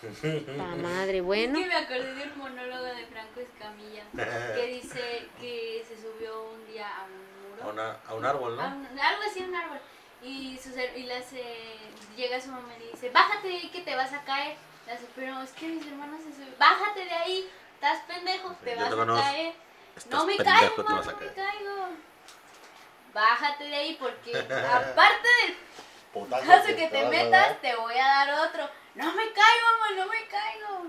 [0.56, 1.58] la madre, bueno.
[1.58, 4.04] Es que me acordé de un monólogo de Franco Escamilla
[4.54, 7.64] que dice que se subió un día a un muro.
[7.64, 8.76] A, una- a un árbol, a ¿no?
[8.76, 9.78] un- algo así, un árbol.
[10.22, 11.42] Y, sus her- y le hace,
[12.16, 14.56] llega su mamá y le dice, bájate de ahí que te vas a caer.
[14.88, 16.54] Le hace, pero es que mis hermanos se suben.
[16.58, 19.54] Bájate de ahí, estás pendejo, te vas a caer.
[20.08, 21.88] No me caigo, no me caigo.
[23.12, 25.56] Bájate de ahí porque aparte del
[26.14, 28.66] Putazo caso que que te metas, te voy a dar otro.
[28.94, 30.86] No me caigo, mamá, no me caigo.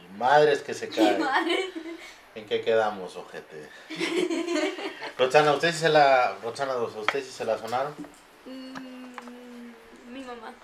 [0.00, 1.18] Y madres que se caen.
[1.18, 1.70] Madre.
[2.36, 3.68] ¿En qué quedamos, ojete?
[5.18, 6.36] Roxana, ¿usted sí se la...
[6.40, 7.96] Roxana, ¿usted sí se la sonaron?
[8.46, 9.72] Mm,
[10.12, 10.54] mi mamá.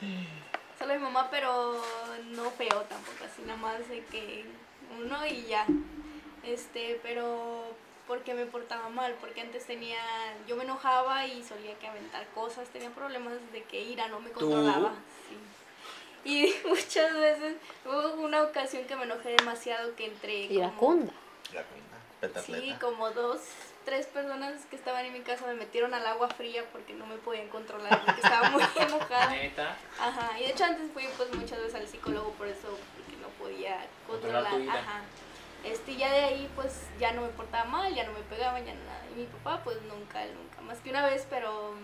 [0.80, 1.74] Solo mi mamá, pero
[2.30, 4.46] no feo tampoco, así nada más de que
[4.98, 5.66] uno y ya.
[6.42, 7.62] Este, pero
[8.06, 9.98] porque me portaba mal, porque antes tenía,
[10.48, 14.30] yo me enojaba y solía que aventar cosas, tenía problemas de que ira no me
[14.30, 14.94] controlaba.
[15.28, 15.36] sí.
[16.24, 21.12] Y muchas veces hubo una ocasión que me enojé demasiado que entré como- Iracunda.
[21.52, 22.64] La cuina, petatleta.
[22.64, 23.40] Sí, como dos,
[23.84, 27.16] tres personas que estaban en mi casa me metieron al agua fría porque no me
[27.16, 29.30] podían controlar, porque estaba muy enojada.
[29.30, 29.76] Neta.
[29.98, 33.28] Ajá, y de hecho antes fui pues muchas veces al psicólogo por eso, porque no
[33.30, 34.46] podía Controlar.
[34.68, 35.02] Ajá.
[35.64, 38.64] Este, y ya de ahí pues ya no me portaba mal, ya no me pegaban,
[38.64, 39.04] ya nada.
[39.12, 41.74] Y mi papá pues nunca, nunca, más que una vez, pero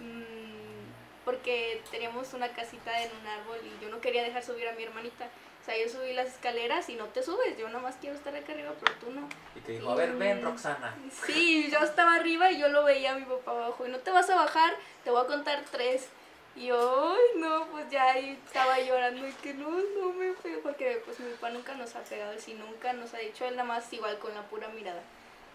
[0.00, 4.72] mm, porque teníamos una casita en un árbol y yo no quería dejar subir a
[4.72, 5.28] mi hermanita.
[5.64, 8.52] O sea, yo subí las escaleras y no te subes, yo nomás quiero estar acá
[8.52, 9.26] arriba, pero tú no.
[9.56, 10.94] Y te dijo, a ver, ven, Roxana.
[11.24, 13.86] Sí, yo estaba arriba y yo lo veía a mi papá abajo.
[13.86, 16.08] Y no te vas a bajar, te voy a contar tres.
[16.54, 20.60] Y yo, ay, no, pues ya ahí estaba llorando y que no, no me pego.
[20.60, 23.66] Porque pues mi papá nunca nos ha pegado así, nunca nos ha dicho, él nada
[23.66, 25.00] más igual con la pura mirada.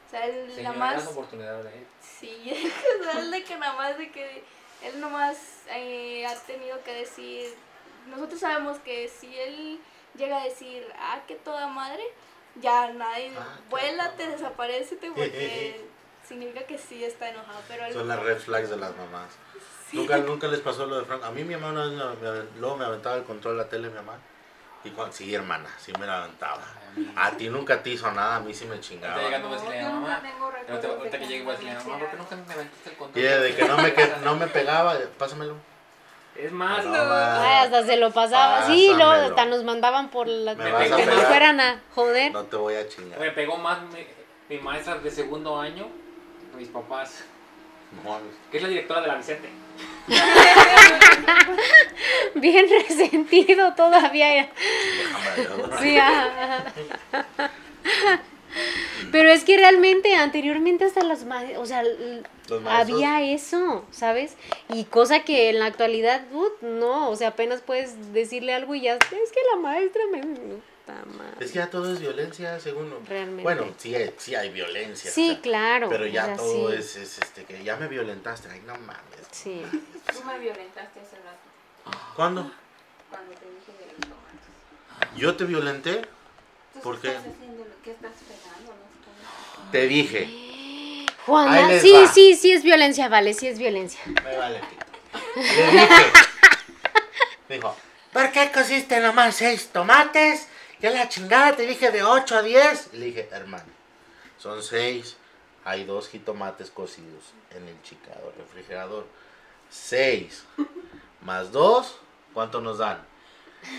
[0.08, 1.06] O sea, él nada más...
[1.06, 2.52] oportunidad de Sí,
[3.00, 4.42] o sea, él de que nada más de que
[4.82, 5.38] él nomás
[5.70, 7.54] eh, ha tenido que decir,
[8.08, 9.80] nosotros sabemos que si él
[10.20, 12.04] llega a decir, ah, que toda madre,
[12.62, 15.86] ya nadie, Ah, qué vuélate, toda desaparecete porque
[16.28, 19.30] significa que sí está enojado, pero Son las red flags de las mamás.
[19.94, 21.24] Nunca, nunca les pasó lo de Frank.
[21.24, 23.88] A mí mi mamá una vez me, luego me aventaba el control de la tele,
[23.90, 24.20] mi mamá.
[24.84, 26.62] Y cuando, sí, hermana, sí me la aventaba.
[27.16, 29.16] A ti nunca te hizo nada, a mí sí me chingaba.
[29.16, 30.22] Ahorita llegando voy a No, decirle a mamá.
[30.70, 33.24] Ahorita, que llegue voy a decirle a mamá, ¿por qué nunca me aventaste el control?
[33.24, 35.56] Y de que no me, que, no me pegaba, pásamelo.
[36.40, 37.44] Es más, No, no, ma.
[37.44, 38.66] Ay, hasta se lo pasaba.
[38.66, 40.56] Sí, luego hasta nos mandaban por la...
[40.56, 41.26] Me que vas a no pegar.
[41.28, 42.32] fueran a joder.
[42.32, 43.20] No te voy a chingar.
[43.20, 44.06] me pegó más mi,
[44.48, 45.88] mi maestra de segundo año,
[46.56, 47.24] mis papás,
[48.04, 48.20] No
[48.52, 49.50] que es la directora de la Vicente.
[52.36, 54.50] Bien resentido todavía.
[55.80, 56.64] Sí, ajá.
[59.12, 61.26] Pero es que realmente anteriormente hasta las
[61.58, 62.72] o sea, l- Los maestros.
[63.04, 64.34] había eso, ¿sabes?
[64.70, 68.82] Y cosa que en la actualidad, uh, no, o sea, apenas puedes decirle algo y
[68.82, 70.22] ya, es que la maestra me...
[71.40, 72.92] Es que ya todo es violencia, según.
[73.08, 73.44] Realmente.
[73.44, 75.12] Bueno, sí, hay- sí hay violencia.
[75.12, 75.88] Sí, o sea, claro.
[75.90, 78.50] Pero ya o sea, todo sí, es, es, este, que ya me violentaste.
[78.50, 79.28] Ay, no mames.
[79.32, 79.62] Sí.
[80.14, 82.52] Tú me violentaste hace rato, ¿Cuándo?
[83.10, 85.16] cuando te dije de los tomates.
[85.18, 86.02] ¿Yo te violenté?
[86.84, 87.10] ¿Por qué?
[87.10, 87.59] estás haciendo?
[87.84, 88.74] ¿Qué estás pegando?
[88.74, 91.06] No Te dije.
[91.26, 92.08] Juana, sí, va.
[92.08, 94.02] sí, sí es violencia, vale, sí es violencia.
[94.06, 94.62] Me vale.
[95.36, 96.12] Le dije.
[97.50, 97.76] Dijo,
[98.14, 100.48] ¿por qué cosiste nomás seis tomates?
[100.82, 102.90] Yo la chingada te dije de 8 a 10.
[102.94, 103.66] Y le dije, hermano,
[104.38, 105.18] son seis.
[105.66, 109.06] Hay dos jitomates cocidos en el chicado refrigerador.
[109.70, 110.46] Seis
[111.22, 111.98] más dos,
[112.34, 113.06] ¿cuánto nos dan?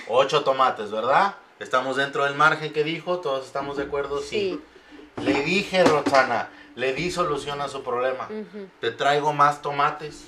[0.08, 1.34] Ocho tomates, ¿verdad?
[1.60, 4.60] Estamos dentro del margen que dijo, todos estamos de acuerdo, sí.
[5.22, 8.28] Le dije, Roxana, le di solución a su problema.
[8.80, 10.24] Te traigo más tomates.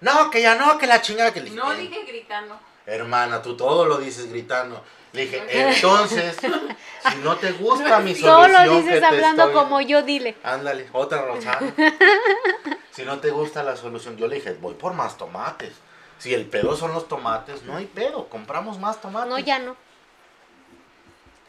[0.00, 1.56] No, que ya no, que la chingada que le dije.
[1.56, 2.58] No dije gritando.
[2.86, 4.82] Hermana, tú todo lo dices gritando.
[5.12, 6.36] Le dije, entonces,
[7.10, 10.02] si no te gusta mi Todo solución lo que dices te hablando estoy- como yo,
[10.02, 10.36] dile.
[10.42, 11.74] Ándale, otra Roxana.
[12.92, 15.72] si no te gusta la solución, yo le dije, voy por más tomates.
[16.18, 19.28] Si el pedo son los tomates, no hay pedo, compramos más tomates.
[19.28, 19.76] No, ya no.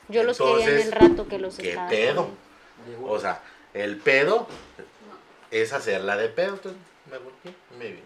[0.10, 2.30] Yo los quería en Entonces, el rato que los ¿Qué estaba pedo?
[2.78, 3.12] comiendo.
[3.12, 3.42] O sea,
[3.74, 4.48] el pedo
[5.52, 6.54] es hacerla de pedo.
[6.54, 6.82] Entonces,
[7.12, 8.04] me volteé me vi.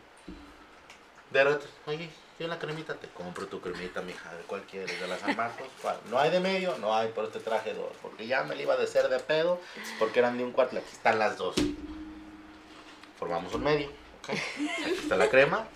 [1.32, 5.20] De rato, oye, yo la cremita te compro tu cremita, mija, de cualquiera, de las
[5.22, 5.68] San Marcos.
[5.82, 5.98] ¿cuál?
[6.10, 7.92] No hay de medio, no hay, por este traje dos.
[8.02, 9.60] Porque ya me la iba a hacer de pedo,
[10.00, 10.78] porque eran de un cuarto.
[10.78, 11.56] Aquí están las dos.
[13.20, 13.90] Formamos un medio.
[14.28, 14.70] Aquí
[15.04, 15.68] está la crema.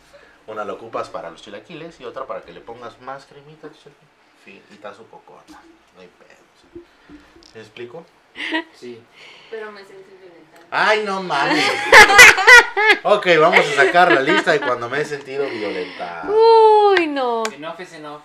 [0.48, 3.70] Una la ocupas para los chilaquiles y otra para que le pongas más cremita.
[4.44, 5.60] Sí, y está su cocota.
[5.96, 6.84] No hay pedo.
[7.54, 8.06] ¿Me explico?
[8.74, 9.02] Sí.
[9.50, 10.66] Pero me sentí violentada.
[10.70, 11.64] Ay, no mames.
[13.04, 16.34] ok, vamos a sacar la lista de cuando me he sentido violentado.
[16.36, 17.44] Uy, no.
[17.54, 18.22] Enough es enough.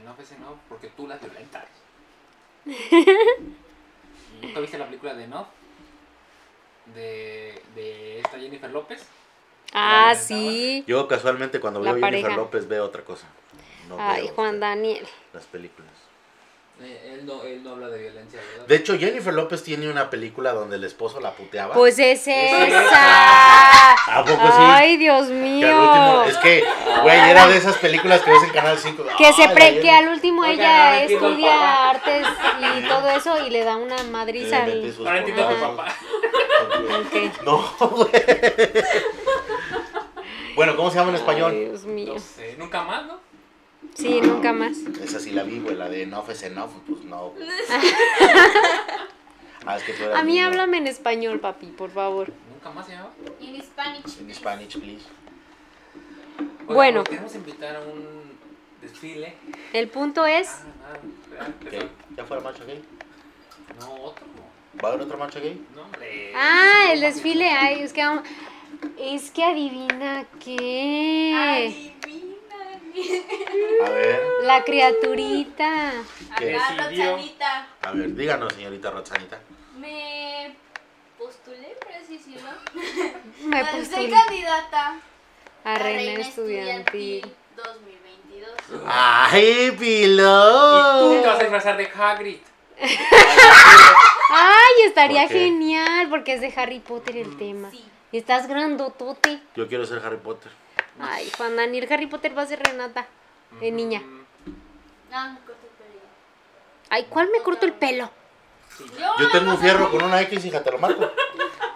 [0.00, 1.64] Enough es enough porque tú las violentas.
[4.42, 5.46] ¿Nunca viste la película de Enough?
[6.94, 9.04] De, de esta Jennifer López.
[9.72, 10.84] Ah, ¿La sí.
[10.86, 12.32] Yo casualmente cuando La veo a Jennifer.
[12.32, 13.26] López veo otra cosa.
[13.88, 15.06] No Ay, veo Juan Daniel.
[15.32, 15.90] las películas.
[16.78, 18.66] Eh, él, no, él no habla de violencia, ¿verdad?
[18.66, 21.72] De hecho, Jennifer López tiene una película donde el esposo la puteaba.
[21.74, 23.92] Pues es esa.
[24.18, 24.52] ¿A poco sí?
[24.58, 25.68] Ay, Dios Que al mío.
[25.80, 26.64] último- es que,
[27.02, 29.04] güey, era de esas películas que ves en Canal 5.
[29.16, 32.26] Que, se pre- que al último Oiga, ella no estudia artes
[32.78, 34.92] y todo eso y le da una madriza al...
[34.94, 35.86] papá.
[37.00, 37.42] Ok.
[37.44, 38.10] No, güey.
[40.54, 41.52] Bueno, ¿cómo se llama en Ay, español?
[41.52, 42.14] Dios mío.
[42.14, 43.25] No sé, nunca más, ¿no?
[43.96, 44.76] Sí, nunca más.
[45.02, 47.32] Esa sí la vi, güey, la de enough es enough, pues no.
[49.68, 50.46] Ah, es que tú eras A mí niño.
[50.46, 52.32] háblame en español, papi, por favor.
[52.52, 53.10] Nunca más se llamaba.
[53.40, 54.20] In Spanish.
[54.20, 55.04] En Spanish, please.
[56.38, 57.02] Oiga, Bueno.
[57.02, 58.38] Queremos invitar a un
[58.80, 59.34] desfile.
[59.72, 60.46] El punto es...
[60.48, 60.98] Ah,
[61.40, 61.48] ah.
[62.16, 62.80] ¿Ya fue la marcha gay?
[63.80, 64.24] No, otro.
[64.84, 65.60] ¿Va a haber otra marcha gay?
[65.74, 66.32] No, hombre.
[66.36, 67.48] Ah, el desfile.
[67.50, 68.22] Ay, es que vamos...
[69.00, 71.34] Es que adivina qué.
[71.34, 71.95] Adivina.
[73.84, 75.92] A ver, La criaturita.
[76.38, 76.56] ¿Qué?
[76.56, 77.12] Acá, Decidió.
[77.12, 77.66] Roxanita.
[77.82, 79.38] a ver, díganos, señorita Roxanita.
[79.78, 80.54] Me
[81.18, 82.50] postulé, por así decirlo.
[83.44, 84.10] Me Soy postulé.
[84.10, 84.96] candidata
[85.64, 87.34] A La reina estudiantil.
[87.56, 88.82] 2022.
[88.86, 90.98] ¡Ay, Y Pilo!
[91.00, 92.38] tú te vas a disfrazar de Hagrid.
[92.78, 97.70] Ay, estaría genial porque es de Harry Potter el tema.
[97.70, 97.84] Sí.
[98.12, 99.40] Y estás grandotote.
[99.54, 100.50] Yo quiero ser Harry Potter.
[101.00, 103.06] Ay, Juan Daniel, Harry Potter va a ser Renata.
[103.60, 104.00] De niña.
[104.00, 104.24] Mm,
[105.10, 106.00] No, me corto el pelo.
[106.90, 108.10] Ay, ¿cuál me corto el pelo?
[109.18, 111.10] Yo tengo un fierro con una X, hija, te lo marco.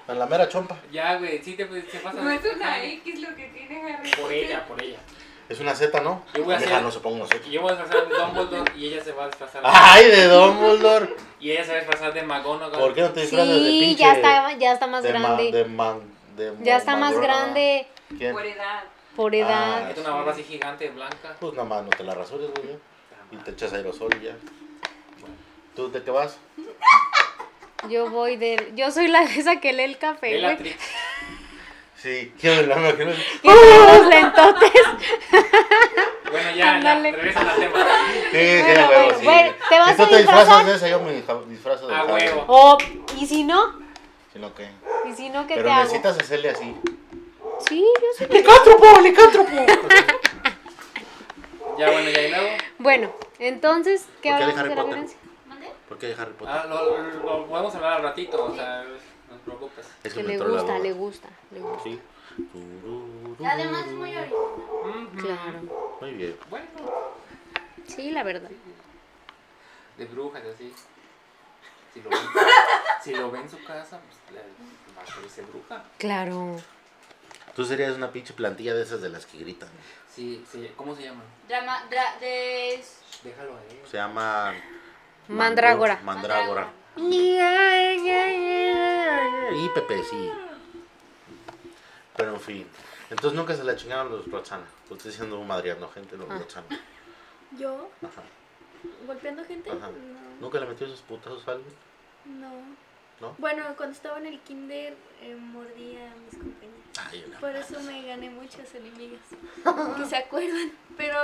[0.08, 0.76] En la mera chompa.
[0.92, 2.20] Ya, güey, sí te, te pasa.
[2.20, 4.98] No es una X lo que tiene Harry Por ella, por ella.
[5.48, 6.24] Es una Z, ¿no?
[6.34, 7.48] Yo voy a hacer- no se ponga una Z.
[7.48, 9.68] Yo voy a disfrazar de Dumbledore y ella se va a disfrazar de...
[9.72, 11.16] ¡Ay, de Dumbledore!
[11.40, 12.78] Y ella se va a disfrazar de McGonagall.
[12.80, 13.96] ¿Por qué no te disfrazas de Sí, pinche?
[14.02, 15.52] ya está, ya está más de ma- grande.
[15.52, 16.00] de man-
[16.36, 18.32] de Ya está más grande ¿Quién?
[18.32, 18.84] Por edad.
[19.20, 19.84] Por edad.
[19.84, 21.36] Ah, Es una barba así gigante, blanca.
[21.38, 22.78] Pues nada más no te la rasures, güey.
[23.32, 24.36] Y te echas aerosol y ya.
[25.76, 26.38] ¿Tú de qué vas?
[27.90, 28.72] Yo voy de.
[28.74, 30.40] Yo soy la esa que lee el café, güey.
[30.40, 30.82] Bellatrix.
[31.96, 34.72] Sí, quiero la que no- Que tiene los lentotes.
[36.30, 37.12] Bueno, ya, ya, Ándale.
[37.12, 37.84] regresan al tema.
[38.30, 39.24] Sí, sí, Bueno, huevo, bueno, sí.
[39.26, 41.94] bueno, ¿te vas si tú a te disfrazas de esa, yo me disfra- disfrazo de
[41.94, 42.12] A Harry.
[42.12, 42.44] huevo.
[42.48, 42.78] O,
[43.20, 43.80] ¿y si no?
[44.32, 44.70] Si no, ¿qué?
[45.10, 45.82] ¿Y si no, qué Pero te hago?
[45.82, 46.74] necesitas hacerle así.
[47.68, 48.32] Sí, yo sé.
[48.32, 49.50] ¡Licántropo, licántropo!
[51.78, 52.48] Ya, bueno, ya, y luego.
[52.78, 54.94] Bueno, entonces, ¿qué ¿Por qué de hablamos Harry de la Potter?
[54.98, 55.18] violencia?
[55.46, 55.68] ¿Mande?
[55.88, 56.54] ¿Por qué Harry Potter?
[56.54, 58.84] Ah, lo, lo podemos hablar al ratito, o sea,
[59.30, 59.86] no te preocupes.
[60.04, 61.82] es Que me le gusta, le gusta, le gusta.
[61.82, 61.98] Sí.
[63.46, 65.08] Además es muy original.
[65.16, 65.96] Claro.
[66.02, 66.36] Muy bien.
[66.50, 66.66] Bueno,
[67.86, 68.50] Sí, la verdad.
[69.96, 70.74] de brujas y así.
[71.94, 72.18] Si lo ven,
[73.02, 74.40] si lo ven en su casa, pues le,
[74.96, 75.82] va a parecer bruja.
[75.96, 76.56] Claro.
[77.61, 79.68] Tú serías una pinche plantilla de esas de las que gritan.
[80.08, 81.26] Sí, sí, ¿cómo se llaman?
[81.46, 82.82] Drama, dra, de...
[83.22, 83.78] Déjalo a él.
[83.86, 84.54] Se llama...
[85.28, 86.00] Mandrágora.
[86.02, 86.72] Mandrágora.
[86.96, 87.36] Y
[89.74, 90.32] Pepe, sí.
[92.16, 92.66] Pero en fin.
[93.11, 94.64] Entonces nunca se la chingaron los Roxana.
[94.88, 96.38] Usted siendo un madriano, gente, los Ah.
[96.38, 96.66] Roxana.
[97.58, 97.90] ¿Yo?
[98.00, 98.22] Ajá.
[99.06, 99.70] ¿Golpeando gente?
[99.70, 99.88] Ajá.
[99.88, 100.40] No.
[100.40, 101.74] ¿Nunca le metió esos putazos a alguien?
[102.24, 102.48] No.
[103.20, 103.34] ¿No?
[103.38, 106.80] Bueno, cuando estaba en el kinder eh, mordía a mis compañeros.
[107.10, 109.20] Ay, Por eso me gané muchas enemigas.
[109.98, 110.72] que se acuerdan.
[110.96, 111.14] Pero.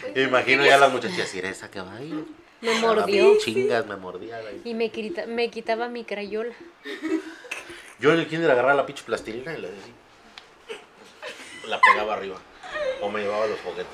[0.00, 2.24] pues, Me imagino ya las muchachas, y era esa que va ahí.
[2.60, 3.36] Me mordió.
[3.38, 4.40] Chingas, me mordía.
[4.64, 6.54] Y me, quita- me quitaba mi crayola.
[7.98, 9.92] Yo en el kinder agarraba la pinche plastilina y la decía.
[11.66, 12.36] La pegaba arriba.
[13.00, 13.86] O me llevaba los juguetes.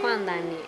[0.00, 0.58] Juan Daniel.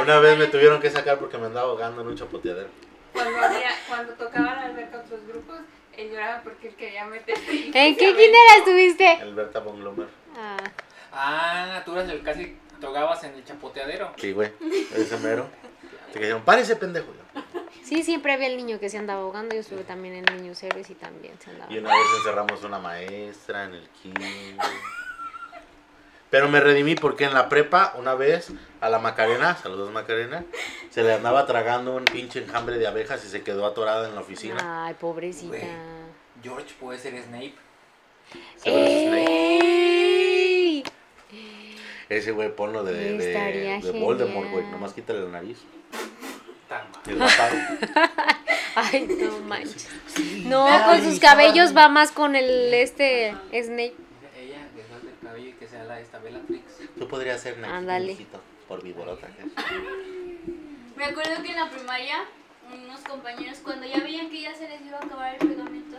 [0.00, 2.68] Una vez me tuvieron que sacar porque me andaba ahogando en un chapoteadero.
[3.12, 5.58] Cuando, había, cuando tocaban al ver con otros grupos,
[5.96, 7.50] él lloraba porque él quería meterse.
[7.66, 9.12] ¿En qué kinder estuviste?
[9.22, 10.08] El Berta von Glomer.
[10.36, 10.56] Ah,
[11.12, 14.12] Ah, tú eras el casi tocabas en el chapoteadero.
[14.16, 14.52] Sí, güey.
[14.94, 15.48] Ese mero.
[16.12, 17.08] Te dijeron, párese, pendejo.
[17.82, 19.54] sí, siempre había el niño que se andaba ahogando.
[19.54, 21.72] Yo estuve también en Niños Héroes y también se andaba.
[21.72, 24.56] Y una vez encerramos una maestra en el kinder.
[26.30, 30.44] Pero me redimí porque en la prepa, una vez, a la Macarena, saludos Macarena,
[30.90, 34.20] se le andaba tragando un pinche enjambre de abejas y se quedó atorada en la
[34.20, 34.86] oficina.
[34.86, 35.58] Ay, pobrecita.
[36.42, 37.54] George puede ser Snape.
[38.64, 39.80] ¡Ey!
[42.08, 44.66] Ese güey ponlo de, de, Voldemort, güey.
[44.66, 45.58] Nomás quítale la nariz.
[46.68, 47.00] Tan mal.
[47.06, 47.22] El.
[48.74, 49.88] Ay, no manches.
[50.44, 53.94] No, con sus cabellos va más con el este Snape.
[53.94, 56.64] Mira, Ella, detrás del cabello y que sea la esta Bellatrix.
[56.98, 57.58] Tú podrías ser
[58.08, 59.28] hijito, por viborota.
[60.96, 62.24] Me acuerdo que en la primaria,
[62.72, 65.98] unos compañeros, cuando ya veían que ya se les iba a acabar el pegamento,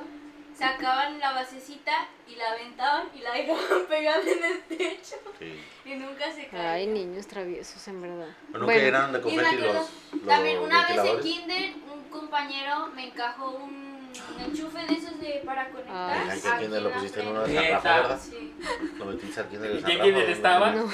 [0.58, 1.92] sacaban la basecita
[2.28, 5.16] y la aventaban y la dejaban pegada en el techo.
[5.38, 5.64] Sí.
[5.86, 6.72] Y nunca se caía.
[6.72, 8.30] Ay, niños traviesos, en verdad.
[8.48, 11.74] ¿Nunca Bueno, eran de Y me confeti acuerdo, los, los también una vez en kinder,
[11.94, 13.91] un compañero me encajó un
[14.40, 16.18] enchufe de esos de para conectar.
[16.30, 17.94] Ay, que aquí kinder lo pusiste en uno de San Rafa.
[18.02, 18.20] ¿verdad?
[18.22, 18.54] Sí.
[18.98, 20.04] Lo metiste al kinder de ¿En San qué Rafa.
[20.06, 20.34] kinder güey.
[20.34, 20.72] estaba?
[20.72, 20.90] No.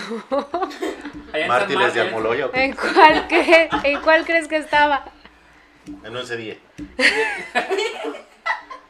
[1.33, 2.01] En Mártires de.
[2.01, 2.63] Almoloya, ¿o qué?
[2.63, 5.05] ¿En cuál, cre- ¿En cuál crees que estaba?
[6.03, 6.59] En un CD.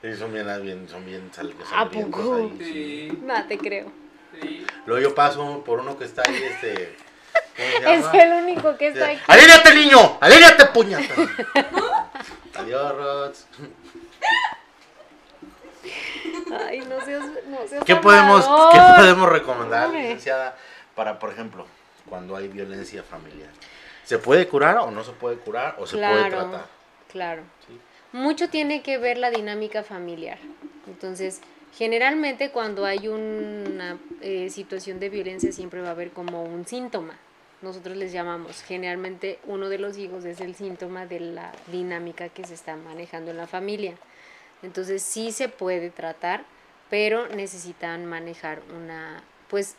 [0.01, 2.35] Sí, son bien, bien, son bien sal, ¿A poco?
[2.35, 2.63] ahí, sí.
[3.09, 3.91] Sí, No, te creo.
[4.39, 4.65] sí.
[4.85, 6.95] Luego yo paso por uno que está ahí, este...
[7.55, 9.19] ¿Cómo se Es el único que está aquí.
[9.27, 10.17] ¡Alíriate, niño!
[10.21, 11.13] ¡Alíriate, puñata!
[12.55, 13.47] Adiós, Rods.
[16.67, 18.45] Ay, no seas, no seas ¿Qué podemos.
[18.71, 20.01] ¿Qué podemos recomendar, Hombre.
[20.03, 20.55] licenciada,
[20.95, 21.65] para, por ejemplo,
[22.09, 23.49] cuando hay violencia familiar?
[24.03, 26.65] ¿Se puede curar o no se puede curar o se puede Claro, tratar?
[27.11, 27.43] claro.
[27.67, 27.79] Sí.
[28.13, 30.37] Mucho tiene que ver la dinámica familiar.
[30.87, 31.41] Entonces,
[31.77, 37.15] generalmente cuando hay una eh, situación de violencia siempre va a haber como un síntoma.
[37.61, 42.45] Nosotros les llamamos, generalmente uno de los hijos es el síntoma de la dinámica que
[42.45, 43.95] se está manejando en la familia.
[44.61, 46.45] Entonces sí se puede tratar,
[46.89, 49.75] pero necesitan manejar una pues,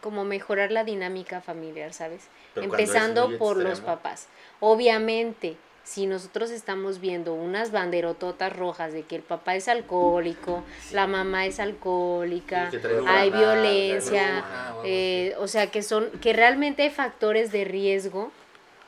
[0.00, 2.28] como mejorar la dinámica familiar, ¿sabes?
[2.54, 4.28] Pero Empezando por los papás.
[4.60, 5.56] Obviamente,
[5.86, 11.46] si nosotros estamos viendo unas banderototas rojas de que el papá es alcohólico, la mamá
[11.46, 14.44] es alcohólica, Sí, hay violencia,
[14.84, 18.32] eh, o sea, que son, que realmente hay factores de riesgo.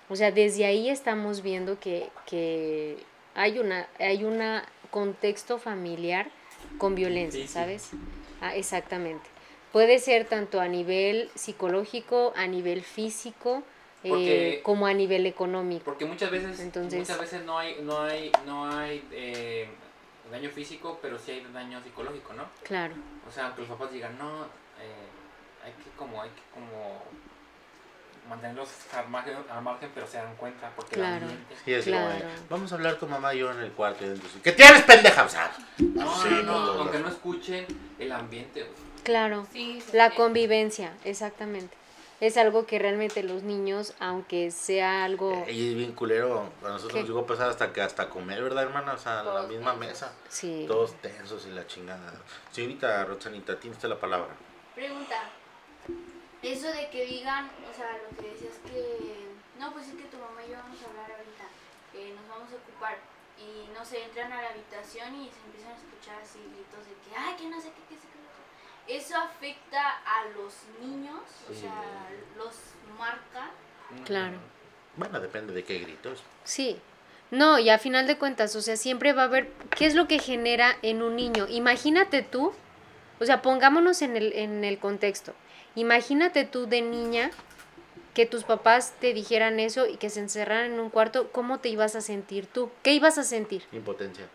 [0.09, 2.96] O sea, desde ahí estamos viendo que, que
[3.36, 6.28] hay una, hay una contexto familiar
[6.78, 7.46] con violencia.
[7.46, 7.90] ¿sabes?
[8.40, 9.24] Ah, exactamente.
[9.70, 13.62] Puede ser tanto a nivel psicológico, a nivel físico,
[14.05, 15.84] eh, Porque- como a nivel económico.
[15.84, 19.68] Porque muchas veces, Entonces- muchas veces no hay, no hay, no hay eh,
[20.30, 22.44] daño físico, pero sí hay daño psicológico, ¿no?
[22.62, 22.94] Claro,
[23.28, 24.44] O sea, aunque los papás digan, no,
[24.80, 27.03] eh, hay que como, hay que como
[28.28, 31.26] mantenerlos al margen, al margen pero se dan cuenta porque Claro.
[31.64, 32.18] Sí, es Claro.
[32.18, 34.05] como, vamos a hablar con mamá y yo en el cuarto.
[34.44, 35.24] ¿Qué tienes, pendeja?
[35.24, 37.09] O sea, No, sí, no, no, no, aunque no.
[37.09, 37.66] escuchen
[37.99, 38.72] el ambiente, güey.
[39.03, 39.46] claro.
[39.53, 40.16] Sí, sí, La sí.
[40.16, 41.74] convivencia, exactamente.
[42.20, 45.44] Es algo que realmente los niños, aunque sea algo...
[45.48, 46.50] Y es bien culero.
[46.64, 46.98] A nosotros ¿Qué?
[47.00, 48.94] nos llegó a pasar hasta que hasta comer, ¿verdad, hermana?
[48.94, 49.88] O sea, en la Todos misma tensos.
[49.88, 50.12] mesa.
[50.28, 50.64] Sí.
[50.66, 52.12] Todos tensos y la chingada.
[52.50, 54.34] Señorita Roxanita, tienes usted la palabra.
[54.74, 55.30] Pregunta.
[56.42, 59.28] Eso de que digan, o sea, lo que decías que.
[59.58, 61.44] No, pues es que tu mamá y yo vamos a hablar ahorita.
[61.92, 62.98] Que nos vamos a ocupar.
[63.38, 66.94] Y no sé, entran a la habitación y se empiezan a escuchar así gritos de
[67.06, 68.07] que, ay, que no sé qué, qué sé qué.
[68.07, 68.07] lo otro".
[68.89, 71.20] Eso afecta a los niños,
[71.51, 72.55] o sea, los
[72.99, 73.51] marca.
[74.05, 74.39] Claro.
[74.97, 76.22] Bueno, depende de qué gritos.
[76.45, 76.78] Sí.
[77.30, 80.09] No, y a final de cuentas, o sea, siempre va a haber, ¿qué es lo
[80.09, 81.47] que genera en un niño?
[81.49, 82.53] Imagínate tú,
[83.20, 85.34] o sea, pongámonos en el, en el contexto.
[85.74, 87.30] Imagínate tú de niña
[88.14, 91.68] que tus papás te dijeran eso y que se encerraran en un cuarto, ¿cómo te
[91.68, 92.70] ibas a sentir tú?
[92.82, 93.62] ¿Qué ibas a sentir?
[93.72, 94.26] Impotencia,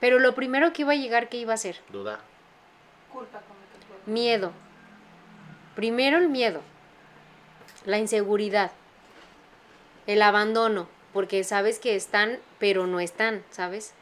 [0.00, 1.76] Pero lo primero que iba a llegar, ¿qué iba a ser?
[1.92, 2.20] duda.
[4.06, 4.52] Miedo.
[5.74, 6.62] Primero el miedo,
[7.84, 8.72] la inseguridad,
[10.06, 13.94] el abandono, porque sabes que están, pero no están, ¿sabes?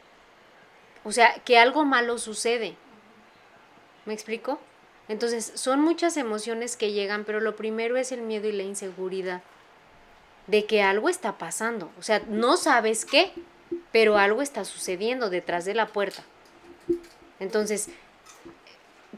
[1.03, 2.75] O sea, que algo malo sucede.
[4.05, 4.59] ¿Me explico?
[5.07, 9.41] Entonces, son muchas emociones que llegan, pero lo primero es el miedo y la inseguridad
[10.47, 11.91] de que algo está pasando.
[11.99, 13.31] O sea, no sabes qué,
[13.91, 16.23] pero algo está sucediendo detrás de la puerta.
[17.39, 17.89] Entonces,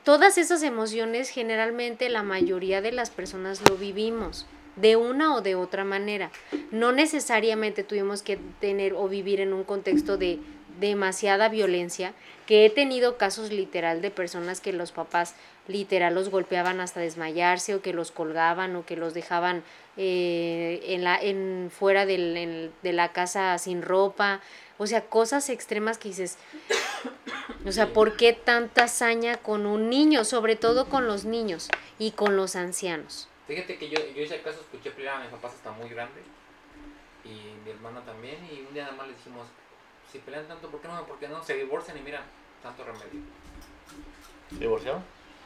[0.03, 4.45] todas esas emociones generalmente la mayoría de las personas lo vivimos
[4.75, 6.31] de una o de otra manera.
[6.71, 10.39] No necesariamente tuvimos que tener o vivir en un contexto de
[10.79, 12.13] demasiada violencia,
[12.51, 15.35] que he tenido casos literal de personas que los papás
[15.69, 19.63] literal los golpeaban hasta desmayarse o que los colgaban o que los dejaban
[19.95, 24.41] eh, en la en fuera del- de la casa sin ropa,
[24.79, 26.37] o sea, cosas extremas que dices,
[27.65, 30.25] o sea, ¿por qué tanta hazaña con un niño?
[30.25, 33.29] Sobre todo con los niños y con los ancianos.
[33.47, 36.19] Fíjate que yo, yo ese caso escuché pelear a mis papás hasta muy grande
[37.23, 37.29] y
[37.63, 39.47] mi hermana también y un día nada más le dijimos,
[40.11, 41.05] si pelean tanto, ¿por qué no?
[41.05, 41.41] ¿Por qué no?
[41.41, 42.21] Se divorcian y mira,
[42.61, 43.21] tanto remedio.
[44.51, 45.01] ¿Divorciado?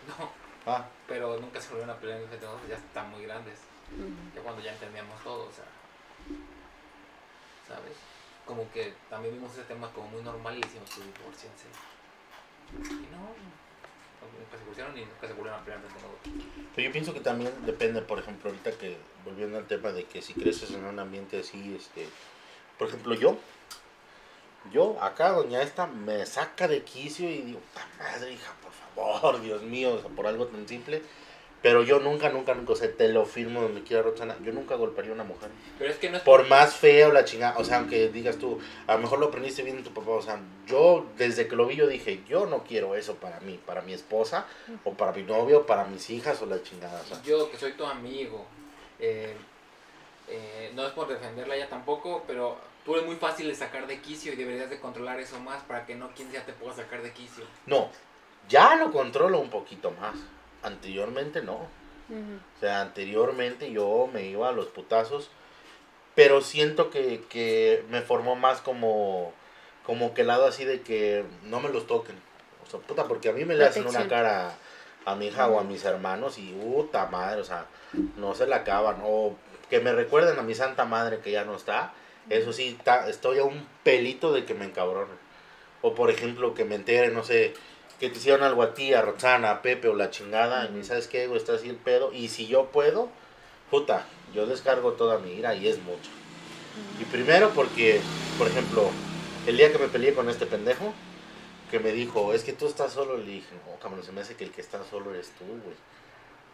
[0.08, 3.60] No, Ah, pero nunca se volvieron a pelear en ese tema, ya están muy grandes.
[4.34, 5.66] Ya cuando ya entendíamos todo, o sea,
[7.68, 7.94] ¿sabes?
[8.48, 11.68] Como que también vimos ese tema como muy normal y decimos, pues divorciense.
[12.74, 13.30] Y no,
[14.40, 16.18] nunca se divorciaron y nunca se volvieron a pelear de nuevo.
[16.76, 20.24] Pero yo pienso que también depende, por ejemplo, ahorita que, volviendo al tema de que
[20.24, 22.10] si creces en un ambiente así, este,
[22.80, 23.38] por ejemplo, yo,
[24.72, 28.72] yo acá, doña esta, me saca de quicio y digo, "Ta madre, hija, por
[29.22, 31.02] favor, Dios mío, o sea, por algo tan simple.
[31.62, 34.76] Pero yo nunca, nunca, nunca, o sea, te lo firmo donde quiera, Roxana, yo nunca
[34.76, 35.50] golpearía a una mujer.
[35.80, 38.60] Pero es que no es Por más feo la chingada, o sea, aunque digas tú,
[38.86, 41.66] a lo mejor lo aprendiste bien de tu papá, o sea, yo desde que lo
[41.66, 44.46] vi yo dije, yo no quiero eso para mí, para mi esposa,
[44.84, 47.20] o para mi novio, o para mis hijas, o la chingada, o sea.
[47.24, 48.46] Yo que soy tu amigo,
[49.00, 49.34] eh,
[50.28, 54.00] eh, no es por defenderla ya tampoco, pero tú eres muy fácil de sacar de
[54.00, 57.02] quicio y deberías de controlar eso más para que no quien sea te pueda sacar
[57.02, 57.44] de quicio.
[57.66, 57.90] No,
[58.48, 60.16] ya lo controlo un poquito más.
[60.64, 61.68] Anteriormente no.
[62.08, 65.32] O sea, anteriormente yo me iba a los putazos,
[66.14, 69.34] pero siento que, que me formó más como,
[69.86, 72.16] como que el lado así de que no me los toquen.
[72.66, 74.56] O sea, puta, porque a mí me le hacen una cara
[75.06, 77.66] a mi hija o a mis hermanos y puta madre, o sea,
[78.18, 78.98] no se la acaban.
[79.04, 79.36] O
[79.70, 81.94] que me recuerden a mi santa madre que ya no está.
[82.30, 85.18] Eso sí, ta- estoy a un pelito de que me encabronen.
[85.82, 87.54] O por ejemplo, que me entere, no sé,
[88.00, 90.84] que te hicieron algo a ti, a Roxana, a Pepe o la chingada, y me
[90.84, 92.12] sabes qué, güey, está así el pedo.
[92.14, 93.10] Y si yo puedo,
[93.70, 96.10] puta, yo descargo toda mi ira y es mucho.
[97.00, 98.02] Y primero porque,
[98.38, 98.92] por ejemplo,
[99.46, 100.94] el día que me peleé con este pendejo,
[101.72, 104.36] que me dijo, es que tú estás solo, le dije, no, cabrón, se me hace
[104.36, 105.76] que el que está solo eres tú, güey.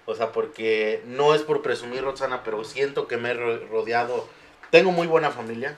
[0.05, 4.27] O sea, porque no es por presumir, Roxana, pero siento que me he ro- rodeado,
[4.71, 5.77] tengo muy buena familia,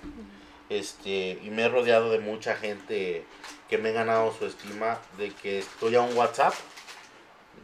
[0.69, 3.25] este, y me he rodeado de mucha gente
[3.67, 6.53] que me he ganado su estima de que estoy a un WhatsApp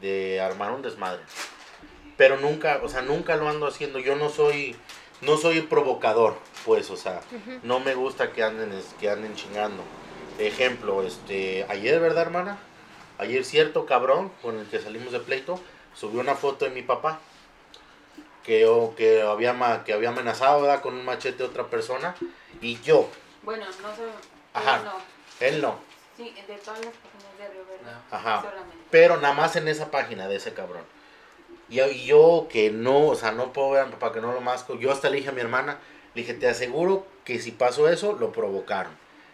[0.01, 1.21] de armar un desmadre.
[2.17, 3.99] Pero nunca, o sea, nunca lo ando haciendo.
[3.99, 4.75] Yo no soy,
[5.21, 7.21] no soy provocador, pues, o sea,
[7.63, 9.84] no me gusta que anden, que anden chingando.
[10.39, 12.57] Ejemplo, este, ayer, ¿verdad, hermana?
[13.19, 15.59] Ayer cierto cabrón con el que salimos de pleito
[15.93, 17.19] subió una foto de mi papá
[18.49, 20.81] que, o- que, había, ma- que había amenazado ¿verdad?
[20.81, 22.15] con un machete a otra persona
[22.61, 23.07] y yo,
[23.43, 24.01] Bueno, no sé.
[24.55, 24.81] Ajá.
[24.83, 24.93] No.
[25.45, 25.75] él no,
[26.17, 27.91] Sí, de todas las páginas de Río Verde.
[28.09, 28.41] Ajá.
[28.41, 28.75] Solamente.
[28.89, 30.81] pero nada más en esa página de ese cabrón.
[31.69, 34.33] Y y yo que no, o sea, no puedo ver a mi papá que no
[34.33, 35.77] lo masco, yo hasta le dije a mi hermana,
[36.15, 38.91] le dije, te aseguro que si pasó eso, lo provocaron.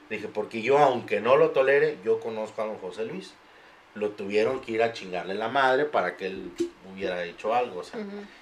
[0.09, 3.33] Le dije, porque yo, aunque no lo tolere, yo conozco a don José Luis.
[3.95, 6.51] Lo tuvieron que ir a chingarle la madre para que él
[6.93, 7.99] hubiera hecho algo, o sea.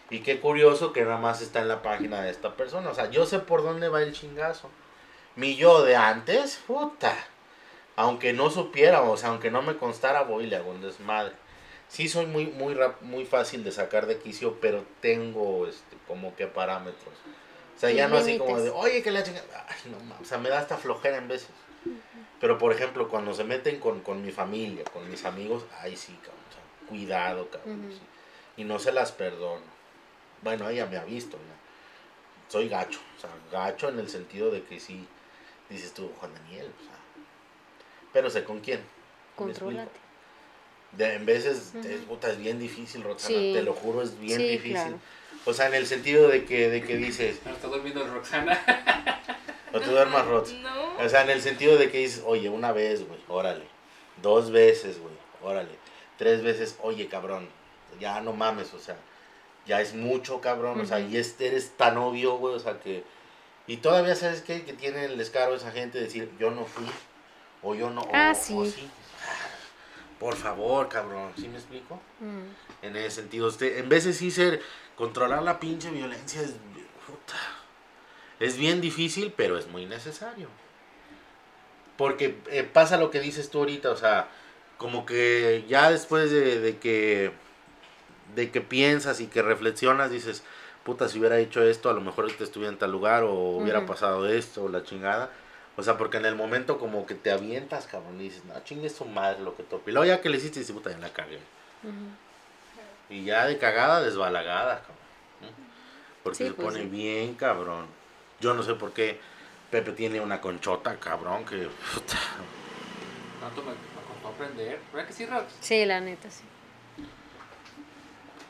[0.09, 2.89] Y qué curioso que nada más está en la página de esta persona.
[2.89, 4.69] O sea, yo sé por dónde va el chingazo.
[5.35, 7.15] Mi yo de antes, puta.
[7.95, 11.33] Aunque no supiera, o sea, aunque no me constara, voy y le hago un desmadre.
[11.87, 16.35] Sí soy muy, muy, rap- muy fácil de sacar de quicio, pero tengo este, como
[16.35, 17.13] que parámetros.
[17.75, 19.67] O sea, ya no así como de, oye, que la chingada.
[19.69, 20.21] Ay, no mames.
[20.21, 21.49] O sea, me da hasta flojera en veces.
[22.39, 26.13] Pero por ejemplo, cuando se meten con, con mi familia, con mis amigos, ay sí,
[26.21, 26.39] cabrón.
[26.49, 27.85] o sea, cuidado, cabrón.
[27.85, 27.93] Ujú.
[27.93, 28.01] sí.
[28.57, 29.63] Y no se las perdono.
[30.41, 31.53] Bueno, ella me ha visto, ¿no?
[32.51, 32.99] Soy gacho.
[33.17, 35.07] O sea, gacho en el sentido de que sí,
[35.69, 36.67] dices tú, Juan Daniel.
[36.79, 36.93] O sea,
[38.11, 38.81] pero sé con quién.
[39.35, 39.99] Contrólate.
[40.91, 43.51] De, en veces es, puta, es bien difícil, Roxana, Sí.
[43.55, 44.73] te lo juro, es bien Sí, difícil.
[44.73, 44.99] claro.
[45.45, 48.59] O sea, en el sentido de que, de que dices, No está durmiendo Roxana.
[49.73, 50.53] no te duermas, Rox.
[50.53, 50.97] No.
[51.03, 53.65] O sea, en el sentido de que dices, oye, una vez, güey, órale.
[54.21, 55.71] Dos veces, güey, órale.
[56.17, 57.49] Tres veces, oye, cabrón,
[57.99, 58.95] ya no mames, o sea,
[59.65, 60.79] ya es mucho, cabrón.
[60.79, 63.03] O sea, y este eres tan obvio, güey, o sea, que...
[63.65, 64.63] Y todavía, ¿sabes qué?
[64.63, 66.85] Que tiene el descaro esa gente de decir, yo no fui,
[67.63, 68.53] o yo no, Ah, o, sí.
[68.55, 68.89] o sí.
[70.19, 71.99] Por favor, cabrón, ¿sí me explico?
[72.19, 72.85] Mm.
[72.85, 74.61] En ese sentido, usted, en vez de sí ser,
[74.95, 76.51] controlar la pinche violencia es,
[77.07, 77.35] puta,
[78.43, 80.47] es bien difícil, pero es muy necesario.
[81.97, 84.27] Porque eh, pasa lo que dices tú ahorita, o sea,
[84.77, 87.31] como que ya después de, de que
[88.35, 90.43] de que piensas y que reflexionas, dices,
[90.83, 93.85] puta, si hubiera hecho esto, a lo mejor te estuviera en tal lugar, o hubiera
[93.85, 95.29] pasado esto, o la chingada.
[95.75, 98.89] O sea, porque en el momento como que te avientas, cabrón, y dices, no, chingue
[98.89, 99.91] su madre lo que tope.
[99.91, 101.39] Y luego ya que le hiciste, dices, puta, ya la cagué.
[103.09, 105.53] Y ya de cagada, desbalagada, cabrón.
[106.23, 106.89] Porque Sí, se pues pone sí.
[106.89, 107.85] bien, cabrón.
[108.43, 109.21] Yo no sé por qué
[109.71, 111.69] Pepe tiene una conchota, cabrón, que...
[111.93, 112.17] puta.
[113.39, 114.79] ¿Cuánto me, me costó aprender?
[114.91, 115.45] ¿Verdad que sí, Rox?
[115.61, 116.43] Sí, la neta, sí.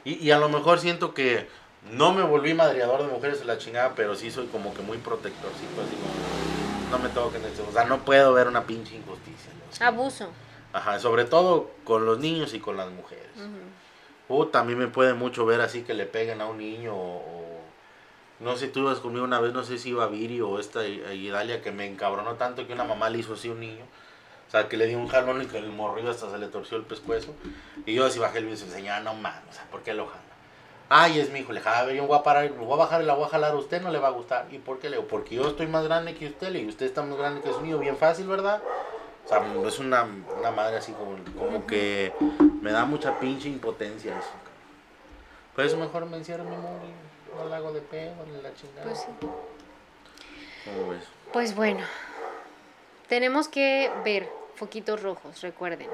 [0.04, 1.48] Y, y a lo mejor siento que
[1.92, 4.98] no me volví madreador de mujeres o la chingada, pero sí soy como que muy
[4.98, 6.98] protectorcito, así como...
[6.98, 7.64] No me toquen esto.
[7.70, 9.52] O sea, no puedo ver una pinche injusticia.
[9.88, 10.32] Abuso.
[10.74, 13.30] Ajá, sobre todo con los niños y con las mujeres.
[14.28, 17.43] Puta, a mí me puede mucho ver así que le peguen a un niño o...
[18.44, 21.62] no sé, tú ibas conmigo una vez, no sé si iba Viri o esta Idalia,
[21.62, 23.86] que me encabronó tanto que una mamá le hizo así a un niño.
[24.48, 26.78] O sea, que le dio un jalón y que el morrillo hasta se le torció
[26.78, 27.34] el pescuezo.
[27.86, 30.06] Y yo así bajé el video y señora, no mames, o sea, ¿por qué lo
[30.06, 30.22] jala?
[30.90, 32.78] Ay, es mi hijo, le dije, a ver, yo voy a parar, lo voy a
[32.78, 34.48] bajar y la voy a jalar, a usted no le va a gustar.
[34.52, 35.08] ¿Y por qué le digo?
[35.08, 37.80] Porque yo estoy más grande que usted, digo, usted está más grande que su niño,
[37.80, 38.62] bien fácil, ¿verdad?
[39.26, 40.06] O sea, es una,
[40.38, 42.14] una madre así como, como que
[42.62, 44.30] me da mucha pinche impotencia eso.
[45.56, 46.92] Por eso mejor me encierro en mi móvil,
[47.38, 48.84] no la hago de la chingada.
[48.84, 49.28] Pues sí.
[50.66, 51.04] ¿Cómo ves?
[51.32, 51.82] Pues bueno,
[53.08, 55.88] tenemos que ver foquitos rojos, recuerden,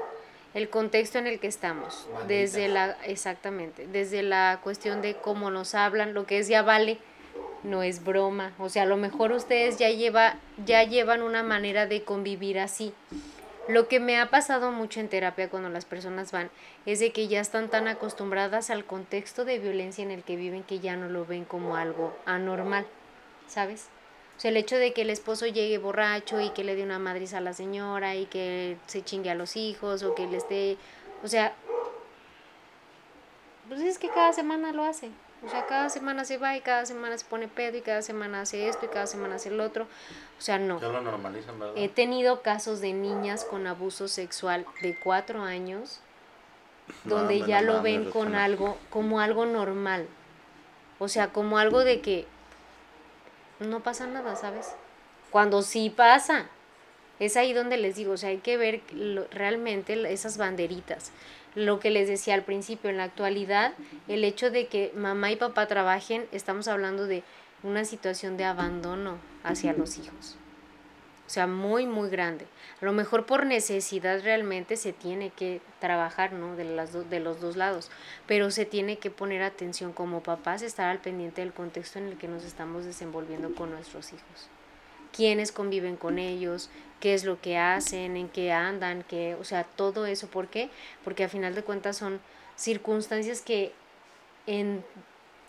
[0.54, 5.74] el contexto en el que estamos, desde la, exactamente, desde la cuestión de cómo nos
[5.74, 6.98] hablan, lo que es ya vale,
[7.62, 11.86] no es broma, o sea, a lo mejor ustedes ya, lleva, ya llevan una manera
[11.86, 12.92] de convivir así.
[13.70, 16.50] Lo que me ha pasado mucho en terapia cuando las personas van
[16.86, 20.64] es de que ya están tan acostumbradas al contexto de violencia en el que viven
[20.64, 22.84] que ya no lo ven como algo anormal,
[23.46, 23.86] ¿sabes?
[24.36, 26.98] O sea, el hecho de que el esposo llegue borracho y que le dé una
[26.98, 30.76] madriz a la señora y que se chingue a los hijos o que le esté,
[31.22, 31.54] o sea,
[33.68, 35.10] pues es que cada semana lo hace.
[35.46, 38.42] O sea, cada semana se va y cada semana se pone pedo y cada semana
[38.42, 39.84] hace esto y cada semana hace el otro.
[40.38, 40.80] O sea, no.
[40.80, 41.74] Ya lo normalizan, ¿verdad?
[41.76, 46.00] He tenido casos de niñas con abuso sexual de cuatro años
[47.04, 50.06] donde No, ya no lo ven con algo, como algo normal.
[50.98, 52.26] O sea, como algo de que
[53.60, 54.74] no pasa nada, ¿sabes?
[55.30, 56.46] Cuando sí pasa.
[57.18, 61.12] Es ahí donde les digo, o sea, hay que ver lo- realmente esas banderitas.
[61.54, 63.74] Lo que les decía al principio, en la actualidad,
[64.08, 67.22] el hecho de que mamá y papá trabajen, estamos hablando de
[67.62, 70.36] una situación de abandono hacia los hijos.
[71.26, 72.44] O sea, muy, muy grande.
[72.82, 76.56] A lo mejor por necesidad realmente se tiene que trabajar, ¿no?
[76.56, 77.88] De, las de los dos lados.
[78.26, 82.18] Pero se tiene que poner atención como papás, estar al pendiente del contexto en el
[82.18, 84.48] que nos estamos desenvolviendo con nuestros hijos.
[85.12, 89.64] Quiénes conviven con ellos, qué es lo que hacen, en qué andan, qué, o sea,
[89.64, 90.28] todo eso.
[90.28, 90.70] ¿Por qué?
[91.04, 92.20] Porque a final de cuentas son
[92.56, 93.72] circunstancias que
[94.46, 94.84] en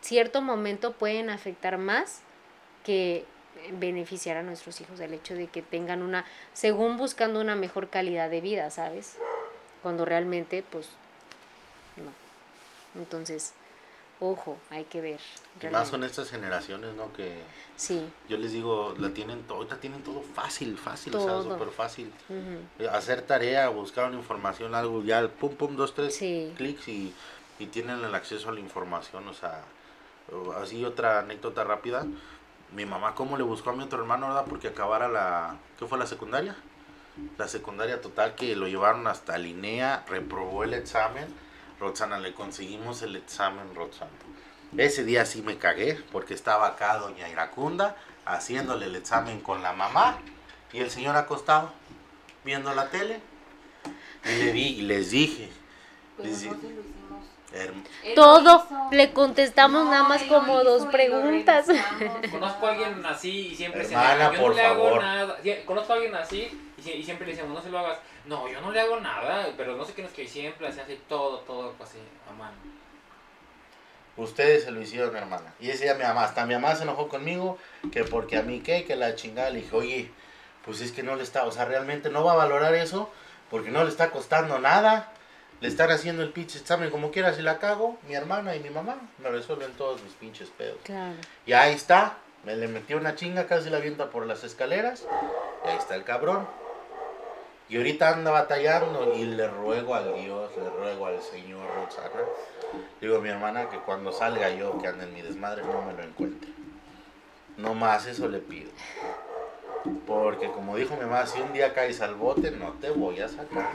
[0.01, 2.21] cierto momento pueden afectar más
[2.83, 3.25] que
[3.73, 8.29] beneficiar a nuestros hijos el hecho de que tengan una, según buscando una mejor calidad
[8.29, 9.17] de vida, ¿sabes?
[9.83, 10.87] Cuando realmente, pues,
[11.97, 13.01] no.
[13.01, 13.53] Entonces,
[14.21, 15.19] ojo, hay que ver.
[15.71, 16.05] Más realmente.
[16.07, 17.11] estas generaciones, ¿no?
[17.11, 17.41] Que
[17.75, 18.07] Sí.
[18.29, 22.13] yo les digo, la tienen todo, ahorita tienen todo fácil, fácil, o sea, súper fácil.
[22.79, 26.53] Eh, Hacer tarea, buscar una información, algo, ya, pum, pum, dos, tres Sí.
[26.55, 27.13] clics y,
[27.59, 29.63] y tienen el acceso a la información, o sea,
[30.61, 32.05] así otra anécdota rápida.
[32.73, 34.45] Mi mamá, ¿cómo le buscó a mi otro hermano, verdad?
[34.47, 36.55] Porque acabara la, ¿qué fue la secundaria?
[37.37, 41.25] La secundaria total que lo llevaron hasta Linea, reprobó el examen.
[41.81, 44.11] Roxana, le conseguimos el examen, Roxana.
[44.77, 49.73] Ese día sí me cagué porque estaba acá doña Iracunda haciéndole el examen con la
[49.73, 50.19] mamá
[50.71, 51.73] y el señor acostado
[52.45, 53.19] viendo la tele.
[54.23, 55.49] Y le di y les dije,
[56.19, 56.49] les di-
[58.15, 61.67] Todo le contestamos nada más como dos hizo preguntas.
[62.31, 65.01] Conozco a alguien así y siempre se Hermana, niega, yo por no le hago favor.
[65.01, 65.37] nada.
[65.43, 67.99] Sí, Conozco a alguien así y, si- y siempre le decimos, no se lo hagas.
[68.25, 70.95] No, yo no le hago nada, pero no sé quién es que siempre se hace
[71.09, 71.97] todo, todo así
[72.29, 72.55] a mano.
[74.17, 75.53] Ustedes se lo hicieron, hermana.
[75.59, 77.57] Y ese día mi mamá, hasta mi mamá se enojó conmigo,
[77.91, 79.49] que porque a mí qué, que la chingada.
[79.49, 80.11] Le dije, oye,
[80.65, 83.09] pues es que no le está, o sea, realmente no va a valorar eso,
[83.49, 85.11] porque no le está costando nada.
[85.61, 88.71] Le están haciendo el pinche examen como quiera, si la cago, mi hermana y mi
[88.71, 90.77] mamá me resuelven todos mis pinches pedos.
[90.83, 91.15] Claro.
[91.45, 95.05] Y ahí está, me le metió una chinga, casi la avienta por las escaleras.
[95.63, 96.47] Y ahí está el cabrón.
[97.69, 102.09] Y ahorita anda batallando y le ruego al Dios, le ruego al Señor Roxana.
[102.99, 105.93] Digo a mi hermana que cuando salga yo, que ande en mi desmadre, no me
[105.93, 106.49] lo encuentre.
[107.57, 108.71] No más eso le pido.
[110.07, 113.29] Porque como dijo mi mamá, si un día caes al bote, no te voy a
[113.29, 113.69] sacar.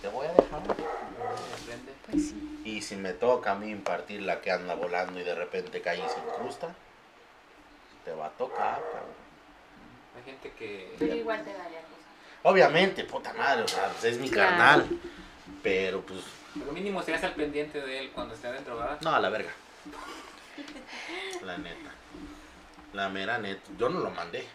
[0.00, 0.62] Te voy a dejar.
[2.10, 2.62] Pues sí.
[2.64, 5.98] Y si me toca a mí impartir la que anda volando y de repente cae
[5.98, 6.74] y se incrusta,
[8.04, 9.20] te va a tocar, cabrón.
[10.16, 10.94] Hay gente que...
[10.98, 11.94] Pero igual te daría cosa.
[12.42, 14.50] Obviamente, puta madre, o sea, pues, es mi Claro.
[14.50, 14.88] carnal.
[15.62, 16.20] Pero pues,
[16.64, 18.98] Lo mínimo sería estar pendiente de él cuando esté adentro, ¿verdad?
[19.02, 19.50] no, a la verga.
[21.44, 21.90] La neta.
[22.92, 23.70] La mera neta.
[23.78, 24.46] Yo no lo mandé.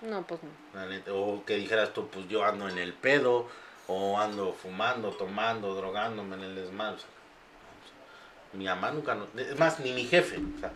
[0.00, 0.48] No, pues no.
[0.74, 1.12] La neta.
[1.12, 3.48] O que dijeras tú, pues yo ando en el pedo.
[3.88, 6.96] O ando fumando, tomando, drogándome en el desmadre.
[6.96, 7.08] o sea,
[8.54, 10.36] mi mamá nunca, no- es más, ni mi jefe.
[10.56, 10.70] O sea,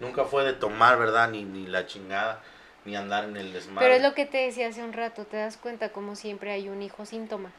[0.00, 1.28] nunca fue de tomar, ¿verdad?
[1.30, 2.40] Ni, ni la chingada,
[2.84, 3.86] ni andar en el desmadre.
[3.88, 6.68] Pero es lo que te decía hace un rato, te das cuenta como siempre hay
[6.68, 7.50] un hijo síntoma.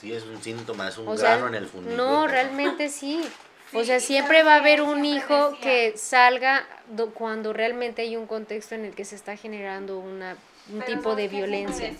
[0.00, 1.96] Sí, es un síntoma, es un O sea, grano en el fundillo.
[1.96, 3.20] no, realmente sí.
[3.74, 8.14] O sea, siempre va a haber un hijo decía- que salga do- cuando realmente hay
[8.16, 10.36] un contexto en el que se está generando una,
[10.72, 11.92] un Pero tipo de violencia.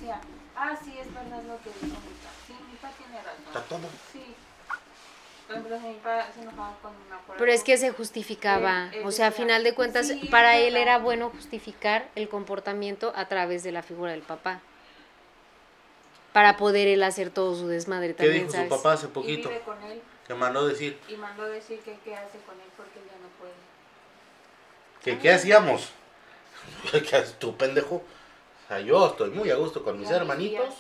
[0.57, 2.33] Ah, sí, es verdad lo que dijo mi papá.
[2.47, 3.69] Sí, mi papá tiene Está razón.
[3.69, 3.91] todo.
[4.13, 4.35] Sí.
[5.49, 5.53] Si
[5.89, 8.89] mi papá se enojaba con una Pero es que se justificaba.
[8.93, 10.83] Él- él O sea, a final de cuentas, "Sí, es para él verdad".
[10.83, 14.61] era bueno justificar el comportamiento a través de la figura del papá.
[16.33, 18.69] Para poder él hacer todo su desmadre ¿Qué también, dijo ¿sabes?
[18.69, 19.49] su papá hace Y poquito?
[19.49, 22.99] vive con él Que mandó decir, y mandó decir que qué hace con él porque
[23.07, 23.53] ya no puede.
[25.03, 25.93] que qué hacíamos.
[26.91, 28.03] ¿Qué haces tú, pendejo?
[28.67, 30.75] O sea, yo estoy muy a gusto con mis hermanitos.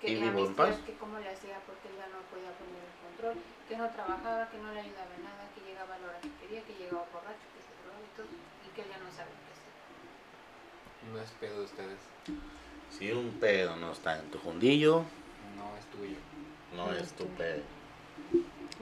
[0.00, 0.74] que y vivo mis en paz.
[0.84, 3.34] que cómo le hacía porque él ya no podía poner el control,
[3.68, 6.30] que no trabajaba, que no le ayudaba en nada, que llegaba a la hora que
[6.42, 9.30] quería, que llegaba borracho, que se drogaba y todo, y que él ya no sabe
[9.30, 9.70] qué hacer.
[11.12, 12.00] No es pedo de ustedes.
[12.90, 15.04] Si un pedo no está en tu fundillo,
[15.56, 16.18] No es tuyo.
[16.74, 17.36] no No es es tu tuyo.
[17.38, 17.62] pedo.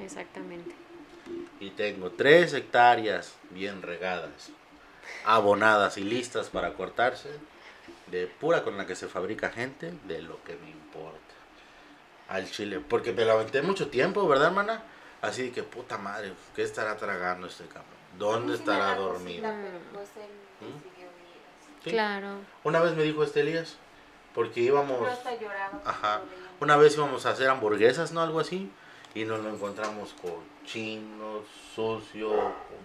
[0.02, 0.74] Exactamente.
[1.60, 4.48] Y tengo tres hectáreas bien regadas,
[5.26, 7.28] abonadas y listas para cortarse,
[8.10, 11.18] de pura con la que se fabrica gente, de lo que me importa.
[12.28, 14.82] Al chile, porque me la aventé mucho tiempo, ¿verdad, hermana?
[15.22, 18.00] Así de que puta madre, ¿qué estará tragando este cabrón?
[18.18, 19.48] ¿Dónde me estará dormido?
[19.92, 20.08] pues
[20.60, 21.84] ¿Mm?
[21.84, 21.90] Sí.
[21.90, 22.38] Claro.
[22.64, 23.76] Una vez me dijo este Elías,
[24.34, 25.08] porque íbamos,
[25.84, 26.20] ajá,
[26.60, 28.20] una vez íbamos a hacer hamburguesas, ¿no?
[28.20, 28.70] Algo así,
[29.14, 31.42] y nos lo encontramos cochino,
[31.74, 32.30] sucio,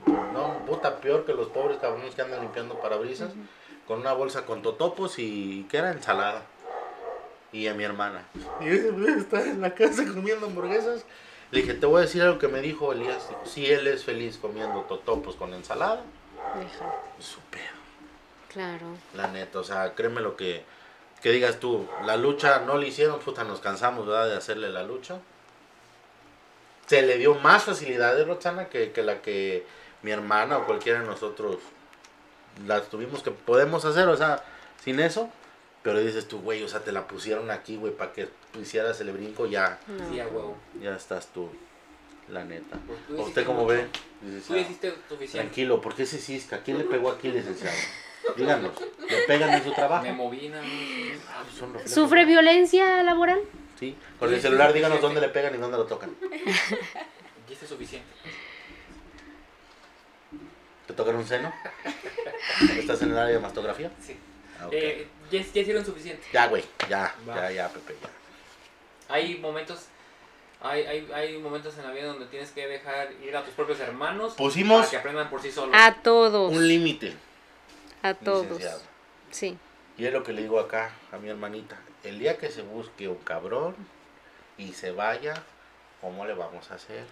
[0.06, 3.32] no, puta peor que los pobres cabrones que andan limpiando parabrisas,
[3.88, 6.44] con una bolsa con totopos y que era ensalada.
[7.52, 8.26] y a mi hermana.
[8.60, 11.06] Y está en la casa comiendo hamburguesas.
[11.52, 13.30] Le dije, te voy a decir algo que me dijo Elías.
[13.30, 16.04] Dijo, si él es feliz comiendo totopos con ensalada,
[17.20, 17.64] es su pedo.
[18.52, 18.88] Claro.
[19.14, 20.64] La neta, o sea, créeme lo que,
[21.22, 21.88] que digas tú.
[22.06, 24.28] La lucha no le hicieron, puta, nos cansamos, ¿verdad?
[24.28, 25.20] De hacerle la lucha.
[26.88, 29.66] Se le dio más facilidad de Roxana que, que la que
[30.02, 31.58] mi hermana o cualquiera de nosotros
[32.68, 34.44] las tuvimos que podemos hacer, o sea,
[34.84, 35.30] sin eso.
[35.84, 39.00] Pero dices tú, güey, o sea, te la pusieron aquí, güey, para que tú hicieras
[39.02, 40.10] el brinco, ya, No.
[40.10, 40.58] Sí, a huevo.
[40.82, 41.50] ya estás tú,
[42.30, 42.78] la neta.
[42.88, 43.76] Pues tú ¿Usted cómo mucho.
[43.76, 43.88] ve?
[44.22, 45.38] Dices, Tú "Ah, hiciste suficiente.
[45.38, 46.62] tranquilo, ¿por qué ese cisca?
[46.64, 47.76] ¿Quién le pegó aquí, licenciado?
[48.36, 48.72] Díganos,
[49.08, 50.04] ¿le pegan en su trabajo?
[50.04, 50.52] Me moví.
[50.56, 51.92] Ah, pues son reflejos.
[51.92, 53.42] ¿Sufre violencia laboral?
[53.80, 56.16] Sí, con el celular díganos dónde le pegan y dónde lo tocan.
[57.48, 58.08] Hiciste suficiente.
[60.88, 61.54] ¿Te tocan un seno?
[62.78, 63.92] ¿Estás en el área de mastografía?
[64.02, 64.18] Sí.
[64.60, 64.68] Ah.
[64.72, 66.24] Eh, ya, ya hicieron suficiente.
[66.32, 67.36] Ya, güey, ya, Va.
[67.36, 68.10] ya, ya, Pepe, ya.
[69.14, 69.86] Hay momentos.
[70.62, 73.80] Hay, hay, hay momentos en la vida donde tienes que dejar ir a tus propios
[73.82, 75.76] hermanos Pusimos para que aprendan por sí solos.
[75.78, 76.52] A todos.
[76.52, 77.14] un límite,
[78.02, 78.44] A todos.
[78.44, 78.82] licenciado.
[79.30, 79.58] Sí.
[79.98, 81.78] Y es lo que le digo acá a mi hermanita.
[82.04, 83.76] El día que se busque un cabrón
[84.58, 85.36] y se vaya,
[86.02, 87.04] ¿cómo le vamos a hacer?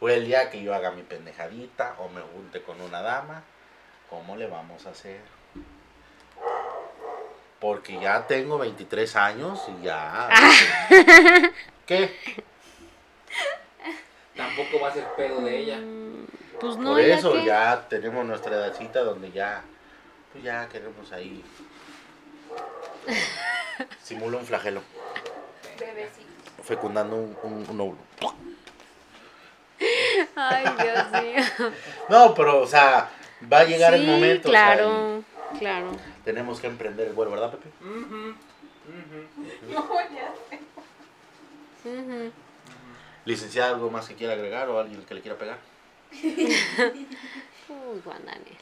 [0.00, 3.44] O el día que yo haga mi pendejadita o me junte con una dama,
[4.12, 5.20] ¿cómo le vamos a hacer?
[7.58, 10.28] Porque ya tengo 23 años y ya...
[11.86, 12.14] ¿Qué?
[14.36, 15.78] Tampoco va a ser pedo de ella.
[15.78, 16.26] Mm,
[16.60, 19.62] Pues no, Por ¿ya eso ya tenemos nuestra edadcita donde ya,
[20.32, 21.42] pues ya queremos ahí.
[24.02, 24.82] Simula un flagelo,
[25.78, 26.62] Bebecito.
[26.62, 27.98] fecundando un, un, un óvulo.
[30.36, 31.72] Ay, Dios mío.
[32.08, 33.08] No, pero, o sea,
[33.50, 34.48] va a llegar el momento.
[34.48, 35.24] o sea, claro,
[35.58, 35.90] claro.
[36.24, 37.68] tenemos que emprender el vuelo, ¿verdad, Pepe?
[37.80, 38.34] Ujú,
[38.88, 39.72] ujú.
[39.72, 40.34] No, ya.
[41.84, 42.30] Ujú.
[43.24, 45.58] Licenciada, ¿algo más que quiera agregar o alguien que le quiera pegar?
[46.22, 48.58] Uy, Juan Daniel.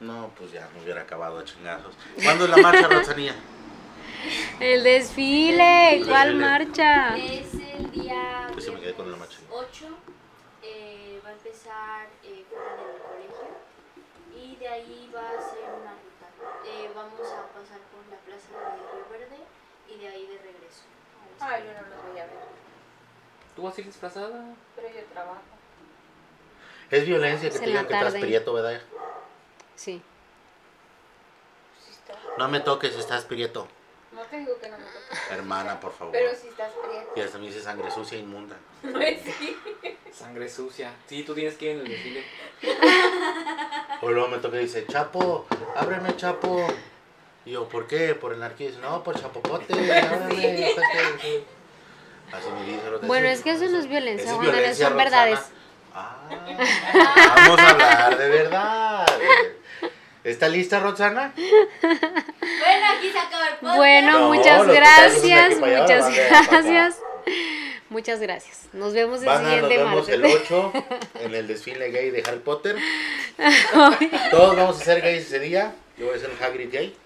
[0.00, 1.94] No, pues ya me hubiera acabado a chingazos.
[2.22, 3.34] ¿Cuándo es la marcha, Rosanía?
[4.58, 6.46] El desfile, El ¿cuál desfile.
[6.46, 7.16] marcha?
[7.18, 9.36] Es el día Pues sí me quedé con la marcha.
[9.50, 9.86] 8.
[10.62, 12.99] eh, va a empezar eh, del colegio.
[14.40, 16.26] Y de ahí va a ser una ruta.
[16.64, 19.38] Eh, vamos a pasar por la plaza de Río Verde
[19.88, 20.82] y de ahí de regreso.
[21.40, 22.34] Ay, yo no los voy a ver.
[23.54, 24.54] ¿Tú vas a ir disfrazada?
[24.76, 25.42] Pero yo trabajo.
[26.90, 28.80] Es violencia que Es te digan que estás prieto, ¿verdad?
[29.76, 30.02] Sí.
[32.38, 33.68] No me toques, estás prieto.
[34.12, 35.18] No te digo que no me toques.
[35.30, 36.12] Hermana, por favor.
[36.12, 37.12] Pero si estás prieto.
[37.14, 38.56] Y hasta me dice sangre sucia e inmunda.
[39.38, 39.56] Sí.
[40.12, 40.90] Sangre sucia.
[41.06, 42.24] Sí, tú tienes que ir en el desfile.
[44.02, 45.46] O luego me toca y dice, Chapo,
[45.76, 46.66] ábreme, Chapo.
[47.44, 48.14] Y yo, ¿por qué?
[48.16, 48.56] Por el.
[48.56, 50.74] Dice, no, por Chapopote, ábreme.
[50.74, 51.44] sácate".
[52.32, 52.86] Así me dice.
[52.88, 53.06] el otro.
[53.06, 55.24] Bueno, es que eso no es violencia, Juan violencia, son Roxana.
[55.24, 55.38] verdades.
[55.94, 56.28] Ah,
[57.36, 59.06] vamos a hablar de verdad.
[60.24, 61.32] ¿Está lista, Roxana?
[63.00, 63.76] Bueno, aquí se acaba el podcast.
[63.76, 66.14] Bueno, No, muchas gracias, muchas
[66.50, 67.02] gracias.
[67.88, 68.68] Muchas gracias.
[68.72, 70.40] Nos vemos el Van a, nos siguiente vemos el martes.
[70.44, 70.72] 8
[71.22, 72.76] en el desfile gay de Harry Potter.
[74.30, 75.74] Todos vamos a ser gays ese día.
[75.98, 76.96] Yo voy a ser el Hagrid gay.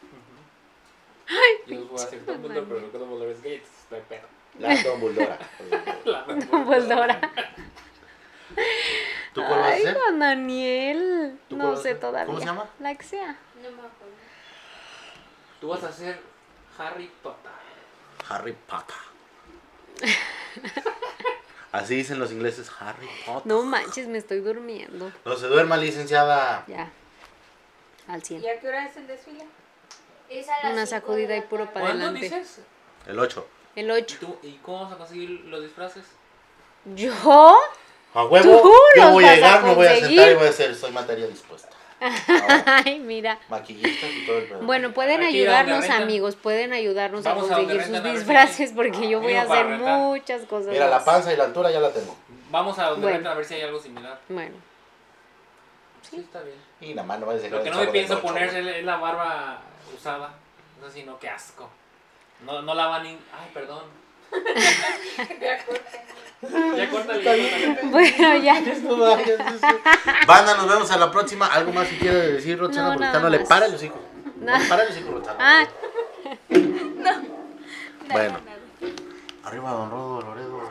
[1.66, 4.28] Yo voy a hacer Dumbledore, pero no Dumbledore es gay, no hay pedo.
[4.58, 5.38] La Dumbledora.
[6.04, 7.20] La Dumbledora.
[9.32, 9.94] ¿Tú cuál vas a Ay, ser?
[9.94, 11.38] Juan Daniel.
[11.48, 12.00] ¿Tú No sé ser?
[12.00, 12.26] todavía.
[12.26, 12.68] ¿Cómo se llama?
[12.78, 13.36] La que sea.
[13.62, 14.14] No me acuerdo.
[15.64, 16.20] Tú vas a ser
[16.76, 17.50] Harry Potter.
[18.28, 20.12] Harry Potter.
[21.72, 23.46] Así dicen los ingleses, Harry Potter.
[23.46, 25.10] No manches, me estoy durmiendo.
[25.24, 26.66] No se duerma, licenciada.
[26.66, 26.90] Ya.
[28.06, 28.42] Al 100.
[28.42, 29.46] ¿Y a qué hora es el desfile?
[30.28, 32.36] Es a las Una sacudida y puro para ¿Cuándo adelante.
[32.36, 32.60] dices?
[33.06, 33.48] El 8.
[33.76, 34.16] El ¿Y, 8.
[34.20, 36.04] tú, ¿Y cómo vas a conseguir los disfraces?
[36.94, 37.10] ¿Yo?
[38.12, 40.34] A huevo, Tú yo los voy a vas a llegar, me voy a sentar y
[40.34, 41.73] voy a decir, soy materia dispuesta.
[42.66, 43.38] Ay, mira.
[43.48, 44.58] maquillistas y todo el pedo.
[44.62, 46.36] Bueno, pueden Aquí ayudarnos, amigos.
[46.36, 49.98] Pueden ayudarnos Vamos a conseguir sus si disfraces porque yo voy a hacer rentar.
[49.98, 50.72] muchas cosas.
[50.72, 52.16] Mira, la panza y la altura ya la tengo.
[52.50, 53.16] Vamos a donde Bueno.
[53.16, 54.18] rentan a ver si hay algo similar.
[54.28, 54.54] Bueno,
[56.02, 56.56] Sí, está bien.
[56.82, 58.96] Y nada más no vayas a dejar Lo que no me pienso poner es la
[58.96, 59.62] barba
[59.96, 60.34] usada.
[60.80, 61.70] No sé si no, qué asco.
[62.44, 63.08] No, no la van ni...
[63.10, 63.84] Ay, perdón.
[66.50, 66.88] Ya
[67.84, 68.60] bueno, ya.
[68.82, 69.16] No.
[70.26, 71.46] Banda, nos vemos a la próxima.
[71.46, 72.94] ¿Algo más que quiere decir, Roxana?
[72.94, 73.98] No, Porque no le para los hijos.
[74.40, 74.58] No.
[74.58, 75.38] No para los hijos, Roxana.
[75.40, 75.66] Ah,
[78.12, 78.38] Bueno.
[79.44, 80.70] Arriba, don Rodo, Loredo.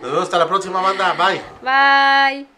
[0.00, 1.14] Nos vemos hasta la próxima, banda.
[1.14, 1.42] Bye.
[1.62, 2.55] bye.